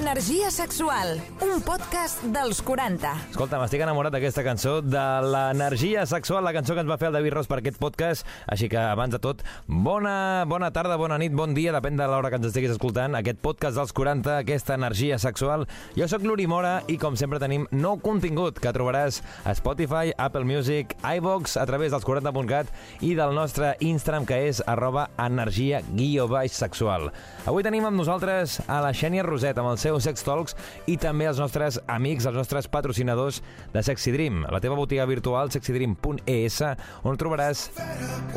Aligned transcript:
Energia 0.00 0.50
sexual, 0.50 1.20
un 1.44 1.58
podcast 1.60 2.22
dels 2.32 2.62
40. 2.64 3.10
Escolta, 3.34 3.58
m'estic 3.60 3.82
enamorat 3.84 4.14
d'aquesta 4.14 4.40
cançó, 4.40 4.78
de 4.80 5.02
l'energia 5.28 6.06
sexual, 6.08 6.40
la 6.40 6.54
cançó 6.56 6.72
que 6.72 6.80
ens 6.80 6.88
va 6.88 6.96
fer 6.96 7.10
el 7.10 7.18
David 7.18 7.34
Ross 7.34 7.50
per 7.50 7.58
aquest 7.60 7.76
podcast. 7.76 8.24
Així 8.48 8.70
que, 8.72 8.78
abans 8.80 9.12
de 9.12 9.20
tot, 9.20 9.42
bona, 9.68 10.46
bona 10.48 10.70
tarda, 10.72 10.96
bona 10.96 11.18
nit, 11.20 11.34
bon 11.36 11.52
dia, 11.52 11.74
depèn 11.76 12.00
de 12.00 12.06
l'hora 12.08 12.30
que 12.32 12.38
ens 12.40 12.48
estiguis 12.48 12.72
escoltant. 12.72 13.18
Aquest 13.18 13.42
podcast 13.44 13.76
dels 13.76 13.92
40, 13.92 14.38
aquesta 14.38 14.78
energia 14.80 15.18
sexual. 15.20 15.66
Jo 15.98 16.08
sóc 16.08 16.24
l'Uri 16.24 16.48
Mora 16.48 16.78
i, 16.88 16.96
com 16.96 17.20
sempre, 17.20 17.42
tenim 17.42 17.68
nou 17.68 18.00
contingut 18.00 18.56
que 18.56 18.72
trobaràs 18.72 19.20
a 19.44 19.52
Spotify, 19.60 20.14
Apple 20.16 20.48
Music, 20.48 20.96
iVox, 21.04 21.58
a 21.60 21.68
través 21.68 21.92
dels 21.92 22.08
40.cat 22.08 22.72
i 23.04 23.12
del 23.20 23.36
nostre 23.36 23.74
Instagram, 23.84 24.24
que 24.24 24.40
és 24.48 24.64
arroba 24.64 25.10
energia 25.20 25.84
guió 25.92 26.24
baix 26.32 26.56
sexual. 26.56 27.10
Avui 27.44 27.68
tenim 27.68 27.84
amb 27.84 28.00
nosaltres 28.00 28.62
a 28.64 28.80
la 28.80 28.96
Xènia 28.96 29.28
Roset, 29.28 29.60
amb 29.60 29.74
els 29.74 29.89
seus 29.90 30.06
Sex 30.06 30.24
Talks 30.26 30.56
i 30.90 30.96
també 31.00 31.26
els 31.30 31.40
nostres 31.42 31.80
amics, 31.90 32.28
els 32.30 32.38
nostres 32.38 32.68
patrocinadors 32.70 33.42
de 33.74 33.82
Sexy 33.82 34.14
Dream, 34.14 34.44
la 34.50 34.62
teva 34.62 34.78
botiga 34.78 35.06
virtual 35.10 35.50
sexydream.es, 35.52 36.60
on 37.02 37.18
trobaràs 37.20 37.68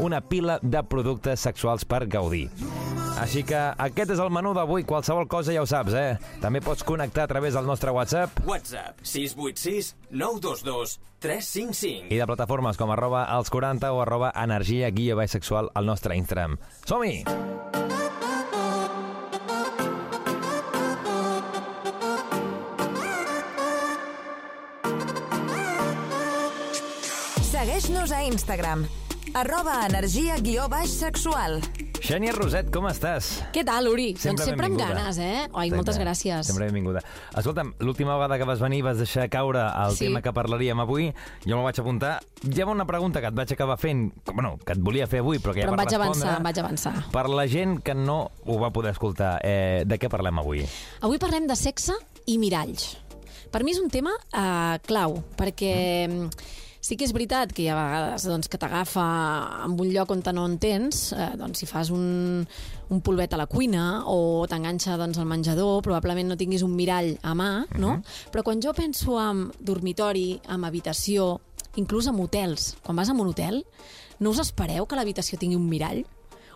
una 0.02 0.22
pila 0.26 0.60
de 0.64 0.82
productes 0.90 1.46
sexuals 1.46 1.86
per 1.86 2.06
gaudir. 2.10 2.48
Així 3.22 3.44
que 3.46 3.60
aquest 3.78 4.16
és 4.16 4.22
el 4.24 4.32
menú 4.34 4.56
d'avui, 4.58 4.88
qualsevol 4.90 5.28
cosa 5.30 5.54
ja 5.54 5.62
ho 5.62 5.70
saps, 5.70 5.94
eh? 5.94 6.18
També 6.42 6.64
pots 6.66 6.84
connectar 6.88 7.28
a 7.28 7.32
través 7.32 7.54
del 7.54 7.70
nostre 7.70 7.94
WhatsApp 7.94 8.42
WhatsApp 8.50 9.00
686 9.06 9.94
922 10.10 10.98
355. 11.24 12.10
i 12.12 12.20
de 12.20 12.28
plataformes 12.28 12.80
com 12.80 12.92
arroba 12.92 13.24
als 13.24 13.54
40 13.54 13.94
o 13.94 14.02
arroba 14.04 14.34
energia 14.36 14.90
guia 14.92 15.16
baix 15.16 15.32
sexual 15.32 15.72
al 15.74 15.88
nostre 15.88 16.18
Instagram. 16.18 16.58
Som-hi! 16.84 17.83
Segueix-nos 27.64 28.12
a 28.12 28.18
Instagram, 28.28 28.82
arroba 29.40 29.86
energia 29.88 30.34
guió 30.44 30.66
baix 30.68 30.92
sexual. 31.00 31.62
Xènia 32.04 32.34
Roset, 32.36 32.68
com 32.76 32.90
estàs? 32.90 33.30
Què 33.56 33.62
tal, 33.64 33.88
Uri? 33.88 34.10
doncs 34.20 34.44
sempre 34.44 34.68
amb 34.68 34.76
ganes, 34.82 35.16
eh? 35.16 35.46
Ai, 35.48 35.70
moltes 35.72 35.96
gràcies. 35.96 36.50
Sempre 36.50 36.66
benvinguda. 36.68 37.00
Escolta'm, 37.40 37.70
l'última 37.80 38.18
vegada 38.20 38.36
que 38.42 38.48
vas 38.50 38.60
venir 38.60 38.82
vas 38.84 38.98
deixar 39.00 39.30
caure 39.32 39.62
el 39.64 39.96
Sí. 39.96 40.10
tema 40.10 40.22
que 40.22 40.34
parlaríem 40.34 40.78
avui. 40.84 41.14
Jo 41.46 41.56
me'l 41.56 41.64
vaig 41.64 41.80
apuntar. 41.80 42.20
Hi 42.44 42.60
ha 42.60 42.66
una 42.66 42.84
pregunta 42.86 43.22
que 43.22 43.28
et 43.28 43.34
vaig 43.34 43.54
acabar 43.54 43.78
fent, 43.78 44.12
que, 44.26 44.34
bueno, 44.34 44.58
que 44.66 44.74
et 44.74 44.80
volia 44.80 45.08
fer 45.08 45.20
avui, 45.20 45.40
però 45.40 45.54
que 45.54 45.62
ja 45.62 45.68
Però 45.68 45.72
em 45.72 45.78
per 45.78 45.86
vaig 45.86 45.96
respondre... 45.96 46.28
avançar, 46.28 46.38
em 46.38 46.44
vaig 46.44 46.60
avançar. 46.60 47.12
Per 47.14 47.30
la 47.30 47.48
gent 47.48 47.80
que 47.82 47.94
no 47.96 48.32
ho 48.46 48.60
va 48.60 48.72
poder 48.72 48.92
escoltar, 48.92 49.40
eh, 49.42 49.84
de 49.86 49.98
què 49.98 50.10
parlem 50.10 50.38
avui? 50.38 50.68
Avui 51.00 51.18
parlem 51.18 51.48
de 51.48 51.56
sexe 51.56 51.94
i 52.26 52.38
miralls. 52.38 52.98
Per 53.50 53.64
mi 53.64 53.72
és 53.72 53.80
un 53.80 53.90
tema 53.90 54.12
eh, 54.34 54.80
clau, 54.86 55.24
perquè 55.38 56.10
mm. 56.10 56.30
Sí 56.84 56.98
que 57.00 57.08
és 57.08 57.14
veritat 57.16 57.54
que 57.56 57.64
hi 57.64 57.70
ha 57.72 57.78
vegades 57.78 58.26
doncs, 58.28 58.50
que 58.52 58.60
t'agafa 58.60 59.04
en 59.64 59.78
un 59.80 59.92
lloc 59.94 60.12
on 60.12 60.24
no 60.36 60.46
entens, 60.50 61.14
eh, 61.16 61.32
doncs 61.40 61.64
si 61.64 61.66
fas 61.66 61.90
un, 61.96 62.44
un 62.90 63.02
polvet 63.02 63.34
a 63.34 63.40
la 63.40 63.48
cuina 63.48 64.04
o 64.12 64.46
t'enganxa 64.50 64.98
doncs, 65.00 65.18
al 65.18 65.30
menjador, 65.30 65.82
probablement 65.82 66.28
no 66.28 66.38
tinguis 66.38 66.64
un 66.64 66.76
mirall 66.76 67.16
a 67.24 67.34
mà, 67.34 67.66
no? 67.80 68.02
Però 68.32 68.44
quan 68.44 68.62
jo 68.62 68.74
penso 68.76 69.16
en 69.22 69.48
dormitori, 69.60 70.42
en 70.50 70.66
habitació, 70.68 71.40
inclús 71.80 72.08
en 72.12 72.20
hotels, 72.20 72.76
quan 72.84 73.00
vas 73.00 73.10
a 73.10 73.14
un 73.14 73.28
hotel, 73.28 73.64
no 74.20 74.32
us 74.32 74.44
espereu 74.44 74.86
que 74.86 75.00
l'habitació 75.00 75.40
tingui 75.40 75.56
un 75.56 75.70
mirall? 75.70 76.04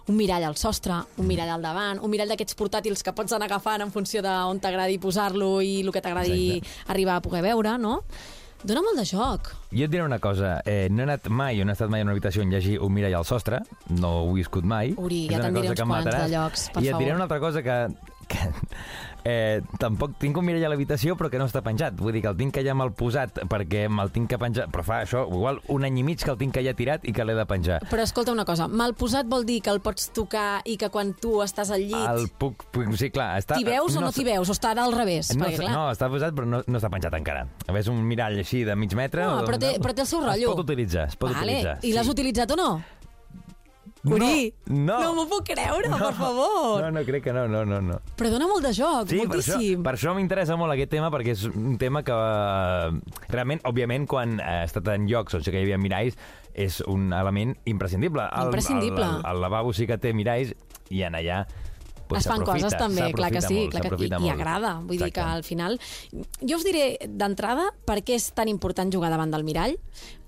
un 0.07 0.15
mirall 0.15 0.45
al 0.47 0.55
sostre, 0.55 0.95
un 1.19 1.27
mirall 1.27 1.49
al 1.51 1.63
davant, 1.65 1.99
un 1.99 2.07
mirall 2.07 2.29
d'aquests 2.31 2.55
portàtils 2.55 3.03
que 3.03 3.11
pots 3.11 3.33
anar 3.35 3.49
agafant 3.49 3.83
en 3.83 3.91
funció 3.91 4.21
d'on 4.23 4.61
t'agradi 4.63 4.95
posar-lo 5.03 5.57
i 5.59 5.81
el 5.81 5.91
que 5.91 5.99
t'agradi 5.99 6.61
arribar 6.87 7.17
a 7.17 7.23
poder 7.25 7.41
veure, 7.43 7.73
no? 7.77 7.97
Dóna 8.63 8.81
molt 8.81 8.97
de 8.97 9.05
joc. 9.05 9.51
Jo 9.71 9.85
et 9.85 9.91
diré 9.91 10.03
una 10.03 10.17
cosa, 10.19 10.61
eh, 10.65 10.87
no 10.89 11.03
he 11.03 11.05
anat 11.05 11.27
mai, 11.29 11.59
no 11.63 11.69
he 11.71 11.75
estat 11.77 11.89
mai 11.93 12.01
en 12.01 12.07
una 12.07 12.15
habitació 12.17 12.41
on 12.41 12.51
hi 12.51 12.55
hagi 12.57 12.77
un 12.81 12.91
mirall 12.93 13.13
al 13.19 13.25
sostre, 13.25 13.59
no 13.89 14.09
ho 14.23 14.31
he 14.31 14.39
viscut 14.39 14.65
mai. 14.65 14.93
Uri, 14.97 15.25
És 15.27 15.35
ja 15.35 15.41
te'n 15.43 15.53
diré 15.53 15.69
uns 15.69 15.81
quants 15.81 16.09
de 16.09 16.27
llocs, 16.33 16.69
per 16.73 16.81
I 16.83 16.87
et 16.87 16.93
diré 16.97 17.11
favor. 17.11 17.15
una 17.15 17.23
altra 17.27 17.39
cosa 17.39 17.61
que, 17.61 17.77
que 18.27 18.39
eh, 19.27 19.61
tampoc 19.81 20.15
tinc 20.21 20.37
un 20.39 20.45
mirall 20.47 20.67
a 20.67 20.71
l'habitació 20.71 21.17
però 21.19 21.29
que 21.31 21.39
no 21.41 21.47
està 21.49 21.61
penjat, 21.65 21.97
vull 21.99 22.15
dir 22.15 22.21
que 22.23 22.31
el 22.31 22.37
tinc 22.39 22.53
que 22.55 22.63
ja 22.65 22.75
mal 22.77 22.93
posat 22.95 23.41
perquè 23.51 23.87
me'l 23.91 24.11
tinc 24.15 24.29
que 24.31 24.39
penjar, 24.39 24.67
però 24.71 24.85
fa 24.87 25.01
això, 25.03 25.25
igual 25.27 25.59
un 25.73 25.87
any 25.87 25.99
i 26.01 26.05
mig 26.07 26.23
que 26.23 26.31
el 26.31 26.39
tinc 26.39 26.55
que 26.55 26.63
ja 26.65 26.73
tirat 26.77 27.07
i 27.07 27.13
que 27.15 27.25
l'he 27.27 27.35
de 27.37 27.45
penjar. 27.49 27.79
Però 27.91 28.05
escolta 28.05 28.31
una 28.35 28.45
cosa, 28.47 28.67
mal 28.67 28.95
posat 28.97 29.27
vol 29.29 29.45
dir 29.47 29.59
que 29.65 29.73
el 29.73 29.81
pots 29.83 30.11
tocar 30.15 30.61
i 30.65 30.77
que 30.79 30.89
quan 30.93 31.13
tu 31.19 31.37
estàs 31.43 31.71
al 31.75 31.83
llit 31.83 31.95
El 32.07 32.29
puc, 32.39 32.67
puc 32.73 32.93
sí, 32.99 33.11
clar, 33.13 33.33
està... 33.41 33.57
t'hi 33.59 33.67
veus 33.67 33.97
o 33.97 34.03
no 34.03 34.13
t'hi 34.15 34.25
veus? 34.27 34.47
O 34.47 34.55
està 34.55 34.71
al 34.77 34.95
revés? 34.95 35.33
No, 35.35 35.45
perquè, 35.45 35.63
clar, 35.63 35.73
no, 35.73 35.85
està 35.95 36.11
posat 36.11 36.35
però 36.37 36.47
no, 36.47 36.61
no 36.67 36.79
està 36.79 36.91
penjat 36.93 37.17
encara. 37.17 37.47
A 37.65 37.71
veure, 37.71 37.83
és 37.83 37.91
un 37.91 37.99
mirall 38.07 38.39
així 38.39 38.63
de 38.67 38.75
mig 38.79 38.95
metre... 38.97 39.25
No, 39.27 39.43
però 39.47 39.59
té- 39.61 39.75
però 39.83 39.95
té 39.97 40.05
el 40.05 40.09
seu 40.09 40.23
rotllo. 40.23 40.53
Es 40.53 40.55
pot 40.55 40.63
utilitzar, 40.65 41.07
es 41.11 41.19
pot 41.19 41.33
vale. 41.33 41.43
utilitzar. 41.43 41.77
I 41.83 41.93
l'has 41.95 42.07
sí. 42.07 42.15
utilitzat 42.15 42.53
o 42.55 42.59
no? 42.59 42.69
Uri, 44.15 44.53
no. 44.67 44.97
no 45.01 45.11
m'ho 45.17 45.25
puc 45.27 45.43
creure, 45.49 45.89
per 45.91 46.13
favor. 46.15 46.81
No, 46.83 46.91
no, 46.95 47.03
crec 47.07 47.23
que 47.25 47.33
no, 47.35 47.47
no, 47.51 47.65
no. 47.65 47.81
no. 47.81 47.99
Però 48.17 48.31
dona 48.31 48.47
molt 48.47 48.63
de 48.65 48.73
joc, 48.77 49.09
Sí, 49.09 49.19
per 49.27 49.39
això, 49.41 49.57
moltíssim. 49.57 49.83
per 49.83 49.93
això 49.97 50.15
m'interessa 50.15 50.55
molt 50.59 50.73
aquest 50.75 50.91
tema, 50.95 51.11
perquè 51.13 51.35
és 51.35 51.45
un 51.49 51.77
tema 51.81 52.03
que 52.07 52.15
eh, 52.15 53.21
realment, 53.33 53.61
òbviament, 53.67 54.07
quan 54.07 54.39
he 54.39 54.63
estat 54.65 54.87
en 54.95 55.07
llocs 55.11 55.33
on 55.37 55.43
sí 55.45 55.51
que 55.53 55.59
hi 55.61 55.67
havia 55.67 55.77
miralls, 55.81 56.17
és 56.57 56.81
un 56.87 57.11
element 57.13 57.55
imprescindible. 57.65 58.27
El- 58.33 58.45
Imprescindible. 58.51 59.03
El, 59.05 59.19
el, 59.21 59.31
el 59.35 59.41
lavabo 59.45 59.73
sí 59.73 59.85
que 59.87 59.97
té 60.01 60.13
miralls 60.17 60.53
i 60.89 61.03
en 61.03 61.13
allà 61.19 61.43
pues, 62.07 62.23
es 62.23 62.29
fan 62.31 62.45
coses 62.47 62.71
també, 62.79 63.09
clar 63.11 63.27
que 63.33 63.41
sí, 63.43 63.57
molt, 63.67 63.73
clar 63.75 63.97
que, 63.97 64.05
i, 64.07 64.25
i 64.25 64.29
agrada. 64.31 64.75
Vull 64.79 64.95
dir 64.95 65.09
que 65.11 65.19
Exacte. 65.19 65.35
al 65.35 65.43
final... 65.43 65.75
Jo 66.39 66.55
us 66.55 66.63
diré 66.63 66.85
d'entrada 67.03 67.65
per 67.85 67.97
què 68.07 68.15
és 68.15 68.29
tan 68.31 68.47
important 68.47 68.89
jugar 68.93 69.09
davant 69.11 69.29
del 69.33 69.43
mirall 69.43 69.75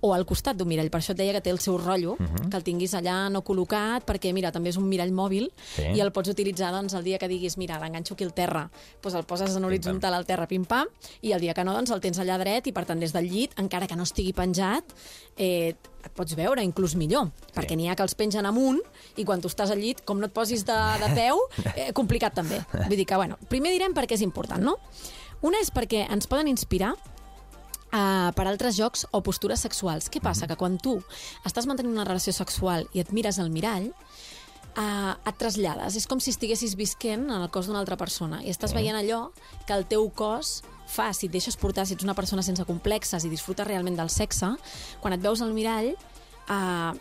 o 0.01 0.13
al 0.13 0.25
costat 0.25 0.55
d'un 0.55 0.67
mirall. 0.67 0.89
Per 0.89 1.01
això 1.01 1.11
et 1.11 1.17
deia 1.17 1.33
que 1.33 1.41
té 1.41 1.49
el 1.49 1.59
seu 1.59 1.77
rotllo, 1.77 2.15
Mhm. 2.19 2.49
que 2.49 2.57
el 2.57 2.63
tinguis 2.63 2.93
allà 2.93 3.29
no 3.29 3.43
col·locat, 3.43 4.05
perquè 4.05 4.31
mira, 4.33 4.51
també 4.51 4.69
és 4.69 4.77
un 4.77 4.87
mirall 4.87 5.11
mòbil 5.11 5.51
Sí. 5.75 5.83
i 5.95 5.99
el 5.99 6.11
pots 6.11 6.29
utilitzar 6.29 6.71
doncs, 6.71 6.93
el 6.93 7.03
dia 7.03 7.17
que 7.17 7.27
diguis 7.27 7.57
mira, 7.57 7.79
l'enganxo 7.79 8.13
aquí 8.13 8.23
al 8.23 8.33
terra, 8.33 8.69
doncs 9.01 9.15
el 9.15 9.25
poses 9.25 9.55
en 9.55 9.63
horitzontal 9.65 10.13
al 10.13 10.25
terra, 10.25 10.47
pim-pam, 10.47 10.87
i 11.21 11.31
el 11.33 11.41
dia 11.41 11.53
que 11.53 11.63
no, 11.63 11.73
doncs 11.73 11.91
el 11.91 11.99
tens 12.01 12.17
allà 12.19 12.37
dret 12.39 12.67
i 12.67 12.71
per 12.71 12.85
tant 12.85 12.99
des 12.99 13.11
del 13.13 13.29
llit, 13.29 13.51
encara 13.59 13.87
que 13.87 13.95
no 13.95 14.03
estigui 14.03 14.31
penjat, 14.33 14.83
eh, 15.37 15.75
et 16.03 16.11
pots 16.15 16.33
veure 16.35 16.63
inclús 16.63 16.95
millor, 16.95 17.25
sí. 17.27 17.53
perquè 17.59 17.75
n'hi 17.75 17.89
ha 17.89 17.95
que 17.95 18.03
els 18.03 18.15
pengen 18.15 18.45
amunt 18.45 18.79
i 19.17 19.25
quan 19.25 19.41
tu 19.41 19.49
estàs 19.49 19.69
al 19.71 19.79
llit, 19.79 20.01
com 20.05 20.17
no 20.19 20.27
et 20.27 20.31
posis 20.33 20.63
de, 20.65 20.73
de 20.73 21.13
peu, 21.13 21.37
eh, 21.75 21.91
complicat 21.93 22.33
també. 22.33 22.63
Vull 22.87 22.95
dir 22.95 23.05
que, 23.05 23.15
bueno, 23.15 23.37
primer 23.49 23.71
direm 23.71 23.93
per 23.93 24.05
què 24.07 24.13
és 24.13 24.21
important, 24.21 24.61
no? 24.63 24.77
Una 25.41 25.59
és 25.59 25.71
perquè 25.71 26.05
ens 26.11 26.27
poden 26.27 26.47
inspirar 26.47 26.95
uh, 27.93 28.29
per 28.35 28.47
altres 28.47 28.77
jocs 28.77 29.05
o 29.11 29.21
postures 29.25 29.61
sexuals. 29.65 30.09
Què 30.11 30.21
passa? 30.23 30.47
Que 30.49 30.57
quan 30.59 30.77
tu 30.81 30.97
estàs 31.47 31.67
mantenint 31.69 31.95
una 31.97 32.07
relació 32.07 32.33
sexual 32.35 32.87
i 32.93 33.03
et 33.03 33.13
mires 33.15 33.39
al 33.39 33.51
mirall, 33.53 33.89
uh, 34.75 35.13
et 35.13 35.39
trasllades. 35.39 35.97
És 35.99 36.07
com 36.09 36.21
si 36.21 36.33
estiguessis 36.33 36.75
visquent 36.79 37.27
en 37.29 37.37
el 37.41 37.49
cos 37.53 37.69
d'una 37.69 37.81
altra 37.81 37.97
persona 37.99 38.43
i 38.43 38.51
estàs 38.53 38.75
veient 38.75 38.97
allò 38.97 39.29
que 39.65 39.75
el 39.75 39.87
teu 39.89 40.09
cos 40.09 40.59
fa, 40.89 41.11
si 41.13 41.27
et 41.27 41.33
deixes 41.33 41.57
portar, 41.59 41.85
si 41.85 41.93
ets 41.93 42.05
una 42.05 42.17
persona 42.17 42.43
sense 42.45 42.65
complexes 42.65 43.25
i 43.25 43.29
disfrutes 43.29 43.67
realment 43.67 43.97
del 43.99 44.09
sexe, 44.09 44.55
quan 45.01 45.13
et 45.13 45.21
veus 45.21 45.43
al 45.45 45.53
mirall, 45.53 45.93
uh, 46.49 46.93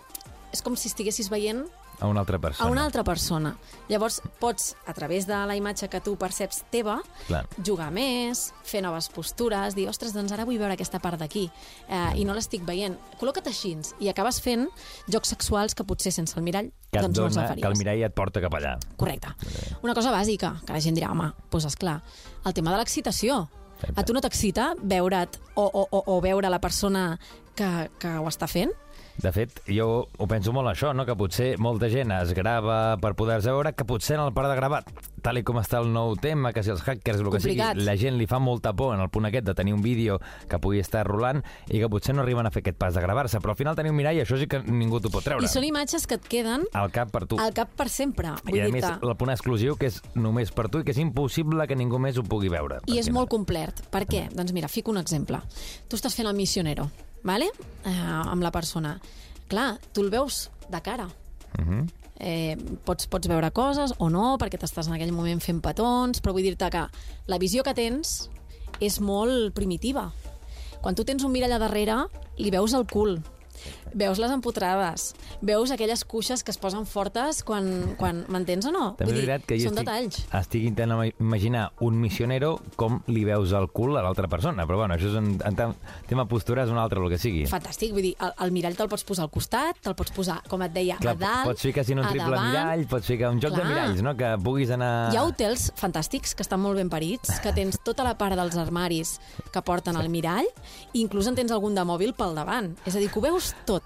és 0.52 0.64
com 0.64 0.76
si 0.76 0.90
estiguessis 0.92 1.30
veient 1.32 1.64
A 2.00 2.06
una 2.06 2.20
altra 2.20 2.38
persona. 2.38 2.68
a 2.68 2.70
una 2.70 2.84
altra 2.84 3.02
persona. 3.04 3.56
Llavors, 3.88 4.20
pots, 4.38 4.76
a 4.86 4.94
través 4.94 5.26
de 5.26 5.34
la 5.46 5.56
imatge 5.56 5.88
que 5.88 6.00
tu 6.00 6.16
perceps 6.16 6.64
teva, 6.70 7.00
Clar. 7.26 7.46
jugar 7.66 7.90
més, 7.90 8.52
fer 8.62 8.82
noves 8.82 9.08
postures, 9.08 9.74
dir, 9.74 9.88
ostres, 9.88 10.12
doncs 10.14 10.32
ara 10.32 10.44
vull 10.44 10.58
veure 10.58 10.72
aquesta 10.74 11.00
part 11.00 11.18
d'aquí, 11.18 11.50
eh, 11.88 12.12
i 12.16 12.24
no 12.24 12.34
l'estic 12.34 12.62
veient. 12.64 12.96
Col·loca't 13.18 13.46
així 13.50 13.68
i 14.00 14.08
acabes 14.08 14.40
fent 14.40 14.68
jocs 15.08 15.28
sexuals 15.28 15.74
que 15.74 15.84
potser 15.84 16.12
sense 16.12 16.38
el 16.38 16.42
mirall 16.46 16.70
que, 16.90 17.00
doncs 17.00 17.18
no 17.18 17.26
els 17.26 17.34
dona, 17.34 17.48
faries. 17.48 17.62
que 17.62 17.68
el 17.68 17.78
mirall 17.78 18.02
et 18.06 18.14
porta 18.14 18.40
cap 18.40 18.54
allà. 18.54 18.78
Correcte. 18.96 19.34
Una 19.82 19.94
cosa 19.94 20.12
bàsica, 20.14 20.54
que 20.64 20.72
la 20.72 20.80
gent 20.80 20.96
dirà, 20.96 21.10
home, 21.10 21.32
doncs 21.50 21.66
esclar, 21.66 22.02
el 22.44 22.54
tema 22.54 22.70
de 22.70 22.78
l'excitació. 22.78 23.48
A 23.94 24.02
tu 24.02 24.12
no 24.12 24.20
t'excita 24.20 24.74
veure't 24.82 25.38
o, 25.54 25.62
o, 25.62 25.86
o, 25.90 26.02
o 26.06 26.20
veure 26.20 26.48
la 26.50 26.58
persona 26.60 27.18
que, 27.54 27.90
que 27.98 28.14
ho 28.18 28.26
està 28.30 28.48
fent? 28.50 28.72
De 29.18 29.32
fet, 29.34 29.50
jo 29.66 30.06
ho 30.16 30.26
penso 30.30 30.52
molt 30.54 30.68
això, 30.70 30.92
no? 30.94 31.02
que 31.04 31.16
potser 31.18 31.56
molta 31.58 31.88
gent 31.90 32.12
es 32.14 32.30
grava 32.36 32.96
per 33.02 33.16
poder-se 33.18 33.50
veure, 33.50 33.72
que 33.74 33.84
potser 33.84 34.14
en 34.14 34.22
el 34.28 34.32
parar 34.32 34.52
de 34.52 34.56
gravar, 34.60 34.84
tal 35.26 35.40
i 35.40 35.42
com 35.42 35.56
està 35.58 35.80
el 35.82 35.88
nou 35.92 36.14
tema, 36.22 36.52
que 36.54 36.62
si 36.62 36.70
els 36.70 36.84
hackers, 36.86 37.18
el 37.18 37.24
que 37.26 37.40
Complicat. 37.40 37.74
sigui, 37.74 37.84
la 37.88 37.96
gent 37.98 38.14
li 38.16 38.28
fa 38.30 38.38
molta 38.38 38.72
por 38.78 38.94
en 38.94 39.02
el 39.02 39.10
punt 39.10 39.26
aquest 39.26 39.44
de 39.48 39.54
tenir 39.58 39.74
un 39.74 39.82
vídeo 39.82 40.20
que 40.48 40.60
pugui 40.62 40.78
estar 40.78 41.02
rolant 41.08 41.42
i 41.66 41.80
que 41.82 41.88
potser 41.90 42.14
no 42.14 42.22
arriben 42.22 42.46
a 42.46 42.52
fer 42.54 42.62
aquest 42.62 42.78
pas 42.78 42.94
de 42.94 43.02
gravar-se, 43.02 43.40
però 43.42 43.56
al 43.56 43.58
final 43.58 43.74
tenir 43.74 43.90
un 43.90 43.98
mirall, 43.98 44.20
això 44.22 44.38
sí 44.38 44.46
que 44.46 44.62
ningú 44.62 45.00
t'ho 45.02 45.10
pot 45.10 45.26
treure. 45.26 45.42
I 45.42 45.50
són 45.50 45.66
imatges 45.66 46.06
que 46.06 46.14
et 46.20 46.30
queden 46.30 46.68
Al 46.78 46.92
cap 46.94 47.10
per 47.10 47.26
tu. 47.26 47.40
al 47.42 47.50
cap 47.58 47.74
per 47.74 47.88
sempre. 47.90 48.36
Vull 48.44 48.54
I 48.54 48.60
a 48.60 48.70
dir-te. 48.70 48.78
més, 48.86 49.02
el 49.02 49.16
punt 49.18 49.34
exclusiu, 49.34 49.74
que 49.76 49.90
és 49.90 49.98
només 50.14 50.52
per 50.54 50.68
tu 50.70 50.78
i 50.78 50.86
que 50.86 50.94
és 50.94 51.02
impossible 51.02 51.66
que 51.66 51.74
ningú 51.74 51.98
més 51.98 52.16
ho 52.18 52.22
pugui 52.22 52.48
veure. 52.54 52.78
I 52.86 53.00
és 53.02 53.08
perquè 53.10 53.18
molt 53.18 53.28
complet. 53.34 53.82
Per 53.90 54.06
què? 54.06 54.28
Doncs 54.30 54.54
mira, 54.54 54.68
fico 54.70 54.92
un 54.94 54.98
exemple. 55.02 55.42
Tu 55.88 55.96
estàs 55.98 56.14
fent 56.14 56.28
el 56.30 56.36
missionero, 56.38 56.86
vale? 57.28 57.52
eh, 57.84 57.92
amb 58.32 58.42
la 58.42 58.50
persona. 58.50 58.98
Clar, 59.48 59.78
tu 59.92 60.02
el 60.04 60.10
veus 60.10 60.48
de 60.68 60.80
cara. 60.82 61.08
Mhm. 61.58 61.86
Eh, 62.20 62.56
pots, 62.84 63.06
pots 63.06 63.28
veure 63.30 63.52
coses 63.54 63.92
o 63.98 64.08
no, 64.10 64.36
perquè 64.38 64.58
t'estàs 64.58 64.88
en 64.88 64.96
aquell 64.96 65.14
moment 65.14 65.40
fent 65.40 65.60
petons, 65.62 66.18
però 66.20 66.32
vull 66.34 66.42
dir-te 66.42 66.68
que 66.74 66.88
la 67.30 67.38
visió 67.38 67.62
que 67.62 67.76
tens 67.78 68.28
és 68.80 68.98
molt 69.00 69.54
primitiva. 69.54 70.08
Quan 70.82 70.94
tu 70.94 71.04
tens 71.04 71.22
un 71.24 71.32
mirall 71.32 71.54
a 71.54 71.60
darrere, 71.62 72.06
li 72.38 72.50
veus 72.50 72.74
el 72.74 72.86
cul, 72.90 73.20
veus 73.94 74.18
les 74.18 74.30
empotrades, 74.34 75.14
veus 75.40 75.70
aquelles 75.70 76.04
cuixes 76.04 76.42
que 76.44 76.50
es 76.50 76.58
posen 76.58 76.86
fortes 76.86 77.42
quan... 77.44 77.94
quan 77.96 78.24
M'entens 78.28 78.66
o 78.68 78.72
no? 78.72 78.94
També 78.98 79.12
Vull 79.12 79.20
dir, 79.20 79.26
veritat 79.28 79.46
que 79.48 79.56
jo 79.60 79.70
són 79.70 79.78
estic, 79.78 79.86
detalls. 79.86 80.18
estic 80.40 80.64
intentant 80.68 80.98
ima- 80.98 81.14
imaginar 81.20 81.64
un 81.80 81.96
missionero 82.00 82.58
com 82.76 83.00
li 83.06 83.22
veus 83.24 83.52
el 83.56 83.68
cul 83.72 83.96
a 83.96 84.02
l'altra 84.04 84.28
persona, 84.28 84.66
però 84.66 84.76
bueno, 84.82 84.94
això 84.98 85.08
és 85.08 85.16
un, 85.16 85.30
en 85.44 85.56
tem- 85.56 85.74
tema 86.08 86.26
postura 86.28 86.64
és 86.64 86.70
un 86.70 86.78
altre, 86.78 87.00
el 87.00 87.08
que 87.12 87.18
sigui. 87.18 87.46
Fantàstic, 87.48 87.92
vull 87.94 88.02
dir, 88.10 88.14
el, 88.20 88.32
el 88.44 88.52
mirall 88.52 88.76
te'l 88.76 88.88
pots 88.90 89.04
posar 89.08 89.24
al 89.26 89.30
costat, 89.32 89.78
te'l 89.82 89.94
pots 89.98 90.12
posar, 90.16 90.40
com 90.48 90.62
et 90.66 90.72
deia, 90.74 90.98
Clar, 91.00 91.14
a 91.16 91.20
dalt, 91.22 91.46
pots 91.52 91.62
ficar 91.62 91.84
si 91.86 91.94
no 91.96 92.02
un 92.02 92.08
triple 92.10 92.34
davant. 92.34 92.50
mirall, 92.52 92.86
pots 92.90 93.06
ficar 93.06 93.30
un 93.32 93.40
joc 93.40 93.54
de 93.54 93.62
Clar. 93.62 93.68
miralls, 93.70 94.02
no? 94.04 94.16
que 94.18 94.32
puguis 94.44 94.70
anar... 94.74 95.12
Hi 95.14 95.16
ha 95.20 95.24
hotels 95.24 95.68
fantàstics 95.78 96.34
que 96.34 96.42
estan 96.44 96.60
molt 96.60 96.76
ben 96.80 96.90
parits, 96.92 97.38
que 97.44 97.52
tens 97.56 97.78
tota 97.84 98.04
la 98.04 98.16
part 98.18 98.36
dels 98.38 98.56
armaris 98.60 99.16
que 99.52 99.62
porten 99.62 99.96
el 99.96 100.08
mirall, 100.12 100.46
i 100.92 101.00
inclús 101.04 101.26
en 101.30 101.36
tens 101.38 101.52
algun 101.54 101.74
de 101.78 101.84
mòbil 101.88 102.12
pel 102.18 102.34
davant. 102.36 102.74
És 102.84 102.96
a 102.96 102.98
dir, 103.02 103.08
que 103.12 103.18
ho 103.20 103.22
veus 103.24 103.54
tot. 103.68 103.77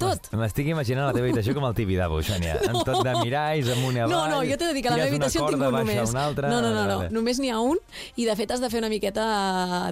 Tot. 0.00 0.30
M'estic 0.32 0.70
imaginant 0.72 1.04
la 1.04 1.12
teva 1.12 1.26
habitació 1.28 1.52
com 1.56 1.66
el 1.68 1.74
Tibidabo, 1.76 2.22
Xònia. 2.24 2.54
No. 2.62 2.78
Amb 2.78 2.86
tot 2.88 3.02
de 3.04 3.12
miralls, 3.18 3.68
amunt 3.74 3.98
i 3.98 4.00
avall... 4.00 4.14
No, 4.14 4.20
no, 4.32 4.38
jo 4.48 4.56
t'he 4.56 4.70
de 4.70 4.76
dir 4.78 4.82
que 4.86 4.92
la 4.92 4.96
meva 5.02 5.10
habitació 5.10 5.42
en 5.42 5.52
tinc 5.52 5.66
un 5.66 5.74
només. 5.76 6.14
Una 6.14 6.22
altra... 6.30 6.48
No, 6.52 6.62
no, 6.64 6.70
no, 6.72 6.84
no, 6.88 7.10
només 7.12 7.40
n'hi 7.42 7.52
ha 7.52 7.58
un, 7.60 7.76
i 8.16 8.24
de 8.24 8.36
fet 8.40 8.54
has 8.56 8.64
de 8.64 8.70
fer 8.72 8.80
una 8.80 8.88
miqueta 8.92 9.26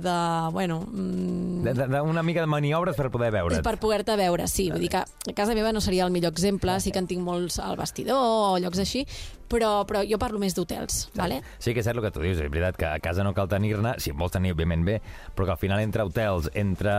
de... 0.05 0.17
bueno... 0.57 0.81
mm, 0.89 1.69
de, 1.69 1.75
de, 1.83 2.01
una 2.01 2.25
mica 2.25 2.41
de 2.41 2.49
maniobres 2.49 2.97
per 2.97 3.11
poder 3.13 3.31
veure't. 3.37 3.61
per 3.67 3.77
poder-te 3.83 4.17
veure, 4.21 4.49
sí. 4.49 4.71
Vull 4.73 4.87
dir 4.87 4.93
que 4.97 5.05
a 5.05 5.37
casa 5.37 5.57
meva 5.57 5.73
no 5.77 5.85
seria 5.85 6.09
el 6.09 6.17
millor 6.17 6.33
exemple, 6.33 6.79
sí 6.81 6.93
que 6.93 7.05
en 7.05 7.11
tinc 7.11 7.21
molts 7.25 7.61
al 7.61 7.77
vestidor 7.77 8.25
o 8.25 8.59
llocs 8.65 8.81
així, 8.81 9.05
però, 9.49 9.85
però 9.87 10.03
jo 10.09 10.19
parlo 10.19 10.39
més 10.39 10.55
d'hotels, 10.55 11.11
vale? 11.15 11.43
Sí 11.59 11.73
que 11.75 11.81
és 11.81 11.87
cert 11.87 11.97
el 11.99 12.03
que 12.03 12.11
tu 12.11 12.21
dius, 12.21 12.39
és 12.39 12.51
veritat 12.51 12.77
que 12.77 12.87
a 12.87 12.99
casa 13.01 13.23
no 13.25 13.35
cal 13.35 13.49
tenir-ne, 13.49 13.95
si 13.99 14.11
en 14.11 14.17
vols 14.19 14.33
tenir, 14.33 14.53
òbviament 14.55 14.85
bé, 14.85 15.01
però 15.35 15.45
que 15.47 15.53
al 15.53 15.59
final 15.59 15.81
entre 15.81 16.03
hotels, 16.03 16.51
entre 16.55 16.93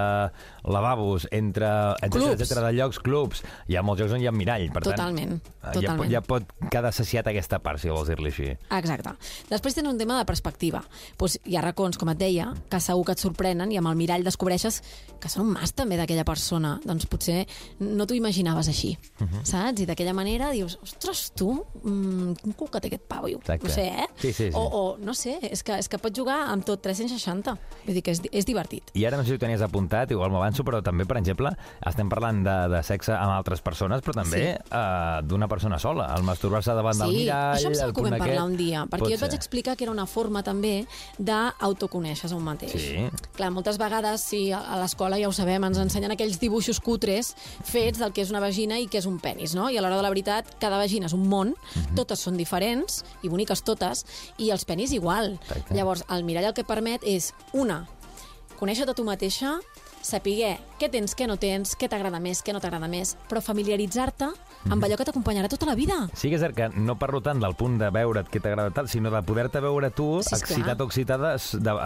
lavabos, 0.63 1.27
entre, 1.31 1.67
Clubs. 2.09 2.39
etcètera, 2.41 2.67
de 2.67 2.73
llocs, 2.77 2.99
clubs, 2.99 3.43
hi 3.67 3.75
ha 3.77 3.83
molts 3.85 4.01
llocs 4.01 4.13
on 4.15 4.21
hi 4.21 4.27
ha 4.27 4.31
mirall, 4.35 4.69
per 4.73 4.83
Totalment, 4.83 5.39
tant, 5.61 5.73
totalment. 5.73 6.11
Ja, 6.11 6.21
pot- 6.21 6.45
ja 6.47 6.55
pot 6.61 6.71
quedar 6.71 6.91
saciat 6.93 7.27
aquesta 7.27 7.59
part, 7.59 7.79
si 7.81 7.89
vols 7.89 8.07
dir-li 8.09 8.31
així. 8.31 8.49
Exacte. 8.77 9.15
Després 9.49 9.75
tens 9.75 9.87
un 9.89 9.97
tema 9.97 10.17
de 10.19 10.25
perspectiva. 10.25 10.83
Pues 11.17 11.39
hi 11.45 11.55
ha 11.57 11.61
racons, 11.65 11.97
com 11.97 12.09
et 12.09 12.17
deia, 12.17 12.53
que 12.69 12.79
segur 12.79 13.05
que 13.05 13.11
et 13.13 13.19
sorprenen 13.19 13.71
i 13.71 13.77
amb 13.77 13.87
el 13.91 13.95
mirall 13.99 14.23
descobreixes 14.25 14.81
que 15.21 15.29
són 15.29 15.45
un 15.47 15.53
mas 15.55 15.73
també 15.73 15.97
d'aquella 15.97 16.25
persona. 16.25 16.79
Doncs 16.85 17.05
potser 17.09 17.45
no 17.79 18.05
t'ho 18.05 18.15
imaginaves 18.17 18.67
així, 18.69 18.97
uh 19.19 19.23
Mhm. 19.23 19.29
-huh. 19.33 19.43
saps? 19.45 19.81
I 19.81 19.85
d'aquella 19.85 20.13
manera 20.13 20.51
dius, 20.51 20.77
ostres, 20.81 21.31
tu, 21.35 21.65
mm, 21.83 22.34
quin 22.35 22.53
cul 22.53 22.69
que 22.69 22.79
té 22.81 22.87
aquest 22.91 23.03
pavo. 23.07 23.27
Exacte. 23.27 23.67
No 23.67 23.73
sé, 23.73 23.85
eh? 23.87 24.07
Sí, 24.17 24.31
sí, 24.33 24.49
sí. 24.49 24.49
O, 24.53 24.61
o, 24.61 24.97
no 24.97 25.13
sé, 25.13 25.37
és 25.41 25.63
que, 25.63 25.77
és 25.79 25.87
que 25.89 25.97
pots 25.97 26.17
jugar 26.17 26.41
amb 26.51 26.65
tot 26.65 26.81
360. 26.81 27.55
Vull 27.85 27.95
dir 27.95 28.03
que 28.03 28.11
és, 28.15 28.21
és 28.31 28.45
divertit. 28.45 28.91
I 28.93 29.05
ara 29.05 29.17
no 29.17 29.23
sé 29.23 29.29
si 29.33 29.35
ho 29.35 29.39
tenies 29.41 29.61
apuntat, 29.65 30.11
igual 30.11 30.31
m'avanço, 30.33 30.63
però 30.63 30.81
també, 30.83 31.05
per 31.05 31.17
exemple, 31.17 31.51
estem 31.85 32.09
parlant 32.09 32.43
de, 32.45 32.55
de 32.75 32.83
sexe 32.83 33.13
amb 33.15 33.31
altres 33.37 33.61
persones, 33.61 34.01
però 34.05 34.13
també 34.21 34.35
Sí. 34.35 34.51
uh, 34.75 35.21
d'una 35.25 35.47
persona 35.47 35.77
sola. 35.79 36.09
El 36.17 36.23
masturbar-se 36.23 36.73
davant 36.75 36.97
del 36.99 37.09
Sí, 37.11 37.17
mirall... 37.23 37.55
això 37.55 37.67
em 37.69 37.75
sembla 37.75 37.85
el 37.87 37.93
que 37.93 38.01
ho 38.01 38.03
vam 38.03 38.17
parlar 38.19 38.35
aquest, 38.35 38.45
un 38.51 38.57
dia, 38.57 38.83
perquè 38.85 38.99
pot 39.05 39.09
jo 39.09 39.15
et 39.15 39.21
vaig 39.21 39.33
explicar 39.37 39.75
que 39.77 39.83
era 39.85 39.91
una 39.93 40.05
forma 40.05 40.41
també 40.43 40.85
d'autoconèixer 41.19 42.31
a 42.31 42.35
un 42.35 42.43
mateix. 42.45 42.73
Sí. 42.75 43.05
Clar, 43.37 43.51
moltes 43.53 43.77
vegades, 43.81 44.23
sí, 44.25 44.49
a 44.55 44.77
l'escola 44.81 45.17
ja 45.21 45.29
ho 45.29 45.33
sabem, 45.35 45.63
ens 45.67 45.79
ensenyen 45.81 46.13
aquells 46.15 46.39
dibuixos 46.41 46.79
cutres 46.83 47.33
fets 47.65 47.99
del 48.01 48.13
que 48.15 48.23
és 48.25 48.31
una 48.33 48.41
vagina 48.43 48.79
i 48.81 48.87
què 48.91 48.99
és 49.01 49.07
un 49.09 49.19
penis, 49.23 49.55
no? 49.57 49.69
I 49.69 49.77
a 49.77 49.83
l'hora 49.83 49.97
de 49.99 50.05
la 50.05 50.11
veritat, 50.13 50.55
cada 50.61 50.77
vagina 50.81 51.07
és 51.09 51.13
un 51.13 51.27
món, 51.29 51.53
Mhm. 51.75 51.95
totes 51.95 52.19
són 52.25 52.39
diferents, 52.39 53.03
i 53.23 53.31
boniques 53.31 53.63
totes, 53.65 54.05
i 54.41 54.51
els 54.53 54.65
penis 54.67 54.93
igual. 54.95 55.35
Exacte. 55.45 55.77
Llavors, 55.77 56.05
el 56.13 56.25
mirall 56.27 56.51
el 56.51 56.57
que 56.57 56.67
permet 56.67 57.05
és, 57.07 57.31
una, 57.53 57.83
conèixer-te 58.59 58.95
tu 58.97 59.05
mateixa, 59.07 59.59
saber 60.05 60.57
què 60.79 60.89
tens, 60.91 61.15
què 61.17 61.25
no 61.27 61.37
tens, 61.41 61.73
què 61.79 61.87
t'agrada 61.89 62.19
més, 62.21 62.41
què 62.45 62.53
no 62.53 62.59
t'agrada 62.61 62.87
més, 62.91 63.15
però 63.29 63.41
familiaritzar-te 63.41 64.27
amb 64.69 64.83
allò 64.83 64.97
que 64.97 65.05
t'acompanyarà 65.07 65.49
tota 65.49 65.65
la 65.69 65.75
vida. 65.77 65.95
Sí 66.17 66.29
que 66.29 66.35
és 66.37 66.41
cert 66.41 66.55
que 66.57 66.67
no 66.73 66.95
parlo 66.99 67.21
tant 67.21 67.39
del 67.41 67.53
punt 67.57 67.77
de 67.79 67.89
veure't 67.93 68.27
què 68.31 68.41
t'agrada 68.41 68.71
tal, 68.73 68.89
sinó 68.89 69.11
de 69.13 69.21
poder-te 69.25 69.61
veure 69.63 69.89
tu 69.91 70.21
Sí, 70.25 70.35
excitat 70.35 70.81
o 70.81 70.87
excitada 70.89 71.35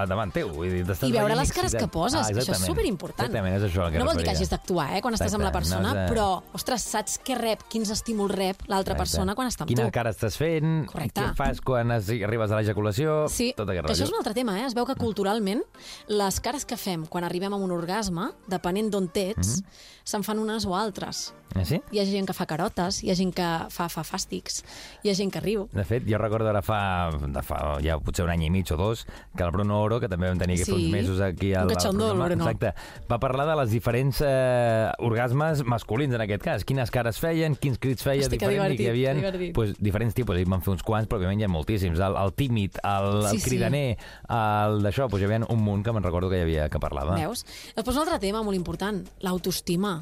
davant 0.07 0.31
teu. 0.33 0.49
Vull 0.53 0.69
dir, 0.71 0.83
I 0.83 1.11
veure 1.11 1.35
les 1.35 1.51
cares 1.51 1.73
excitat. 1.73 1.81
que 1.81 1.87
poses, 1.87 2.19
Ah, 2.19 2.31
això 2.31 2.51
és 2.55 2.63
superimportant. 2.65 3.27
Exactament, 3.29 3.55
és 3.57 3.63
això 3.71 3.85
el 3.85 3.91
que 3.93 3.99
no 3.99 4.05
vol 4.05 4.17
dir 4.17 4.23
que 4.25 4.31
hagis 4.31 4.49
d'actuar, 4.49 4.97
eh, 4.97 5.01
quan 5.01 5.13
estàs 5.13 5.33
amb 5.33 5.43
la 5.43 5.49
Exacte, 5.49 5.59
persona, 5.59 5.81
no 5.81 5.89
has 5.89 6.09
de- 6.09 6.15
però, 6.15 6.41
ostres, 6.53 6.81
saps 6.81 7.19
què 7.23 7.37
rep, 7.37 7.63
quins 7.69 7.89
estímuls 7.89 8.31
rep 8.31 8.61
l'altra 8.67 8.93
Exacte. 8.95 8.97
persona 8.97 9.35
quan 9.35 9.47
està 9.47 9.61
amb 9.61 9.69
Quina 9.69 9.85
tu. 9.85 9.91
cara 9.91 10.09
estàs 10.11 10.35
fent, 10.37 10.85
Correcte. 10.87 11.21
què 11.21 11.35
fas 11.35 11.61
quan 11.61 11.91
has, 11.91 12.09
arribes 12.09 12.51
a 12.51 12.55
l'ejaculació, 12.59 13.27
Sí, 13.29 13.53
tot 13.55 13.69
aquest 13.69 13.85
que 13.85 13.93
això 13.93 14.03
és 14.03 14.09
un 14.09 14.15
altre 14.17 14.33
tema, 14.33 14.59
eh? 14.59 14.65
Es 14.65 14.73
veu 14.73 14.85
que 14.85 14.95
culturalment 14.95 15.61
les 16.07 16.39
cares 16.39 16.65
que 16.65 16.77
fem 16.77 17.05
quan 17.05 17.23
arribem 17.23 17.53
a 17.53 17.57
un 17.57 17.71
orgasme, 17.71 18.08
depenent 18.47 18.89
d'on 18.91 19.07
tets, 19.07 19.59
Mhm. 19.61 19.65
se'n 20.03 20.23
fan 20.23 20.39
unes 20.39 20.65
o 20.65 20.75
altres. 20.75 21.33
Ah, 21.55 21.65
sí? 21.65 21.81
Hi 21.91 21.99
ha 21.99 22.05
gent 22.05 22.27
que 22.27 22.33
fa 22.33 22.45
carotes, 22.45 23.03
hi 23.03 23.09
ha 23.09 23.15
gent 23.15 23.33
que 23.33 23.45
fa, 23.69 23.87
fa 23.89 24.03
fàstics, 24.03 24.63
hi 25.03 25.09
ha 25.09 25.15
gent 25.15 25.31
que 25.33 25.39
riu. 25.41 25.67
De 25.73 25.83
fet, 25.83 26.03
jo 26.07 26.17
recordo 26.19 26.47
ara 26.49 26.61
fa, 26.61 27.09
de 27.11 27.41
fa 27.41 27.79
ja 27.81 27.97
potser 27.99 28.23
un 28.25 28.29
any 28.29 28.43
i 28.45 28.49
mig 28.51 28.69
o 28.71 28.77
dos 28.77 29.05
que 29.35 29.43
el 29.43 29.49
Bruno 29.51 29.81
Oro, 29.81 29.99
que 29.99 30.07
també 30.07 30.27
vam 30.29 30.37
tenir 30.37 30.57
Sí. 30.63 30.71
uns 30.71 30.91
mesos 30.91 31.19
aquí 31.21 31.53
al, 31.55 31.67
catxondó, 31.67 32.11
el 32.11 32.17
programa, 32.17 32.25
Bruno. 32.35 32.49
exacte, 32.51 32.73
va 33.11 33.19
parlar 33.19 33.47
de 33.47 33.55
les 33.55 33.71
diferents 33.71 34.21
eh, 34.23 34.91
orgasmes 34.99 35.63
masculins 35.65 36.13
en 36.13 36.21
aquest 36.21 36.43
cas. 36.43 36.63
Quines 36.65 36.91
cares 36.91 37.17
feien, 37.19 37.55
quins 37.55 37.79
crits 37.79 38.03
feia 38.03 38.21
Hosti, 38.21 38.37
que 38.37 38.47
diferents 38.47 38.73
i 38.73 38.77
que 38.77 38.83
hi 38.83 38.89
havia 38.89 39.13
divertit, 39.15 39.53
pues, 39.55 39.73
diferents 39.79 40.13
tipus. 40.13 40.37
I 40.37 40.45
van 40.45 40.61
fer 40.61 40.71
uns 40.73 40.83
quants, 40.83 41.09
però 41.09 41.17
òbviament 41.17 41.41
hi 41.41 41.45
ha 41.45 41.47
moltíssims. 41.49 41.99
El, 41.99 42.15
el 42.15 42.33
tímid, 42.33 42.77
el, 42.83 43.25
el 43.25 43.31
Sí, 43.31 43.39
sí. 43.39 43.49
cridaner, 43.49 43.97
el 44.29 44.81
d'això, 44.83 45.09
pues, 45.09 45.21
hi 45.21 45.25
havia 45.25 45.41
un 45.49 45.63
munt 45.63 45.83
que 45.83 45.91
me'n 45.91 46.03
recordo 46.03 46.29
que 46.29 46.37
hi 46.37 46.41
havia 46.45 46.69
que 46.69 46.79
parlava. 46.79 47.15
Veus? 47.15 47.43
Després 47.75 47.95
un 47.99 48.05
altre 48.07 48.19
tema 48.23 48.39
molt 48.45 48.55
important, 48.55 49.01
l'autoestima. 49.25 49.97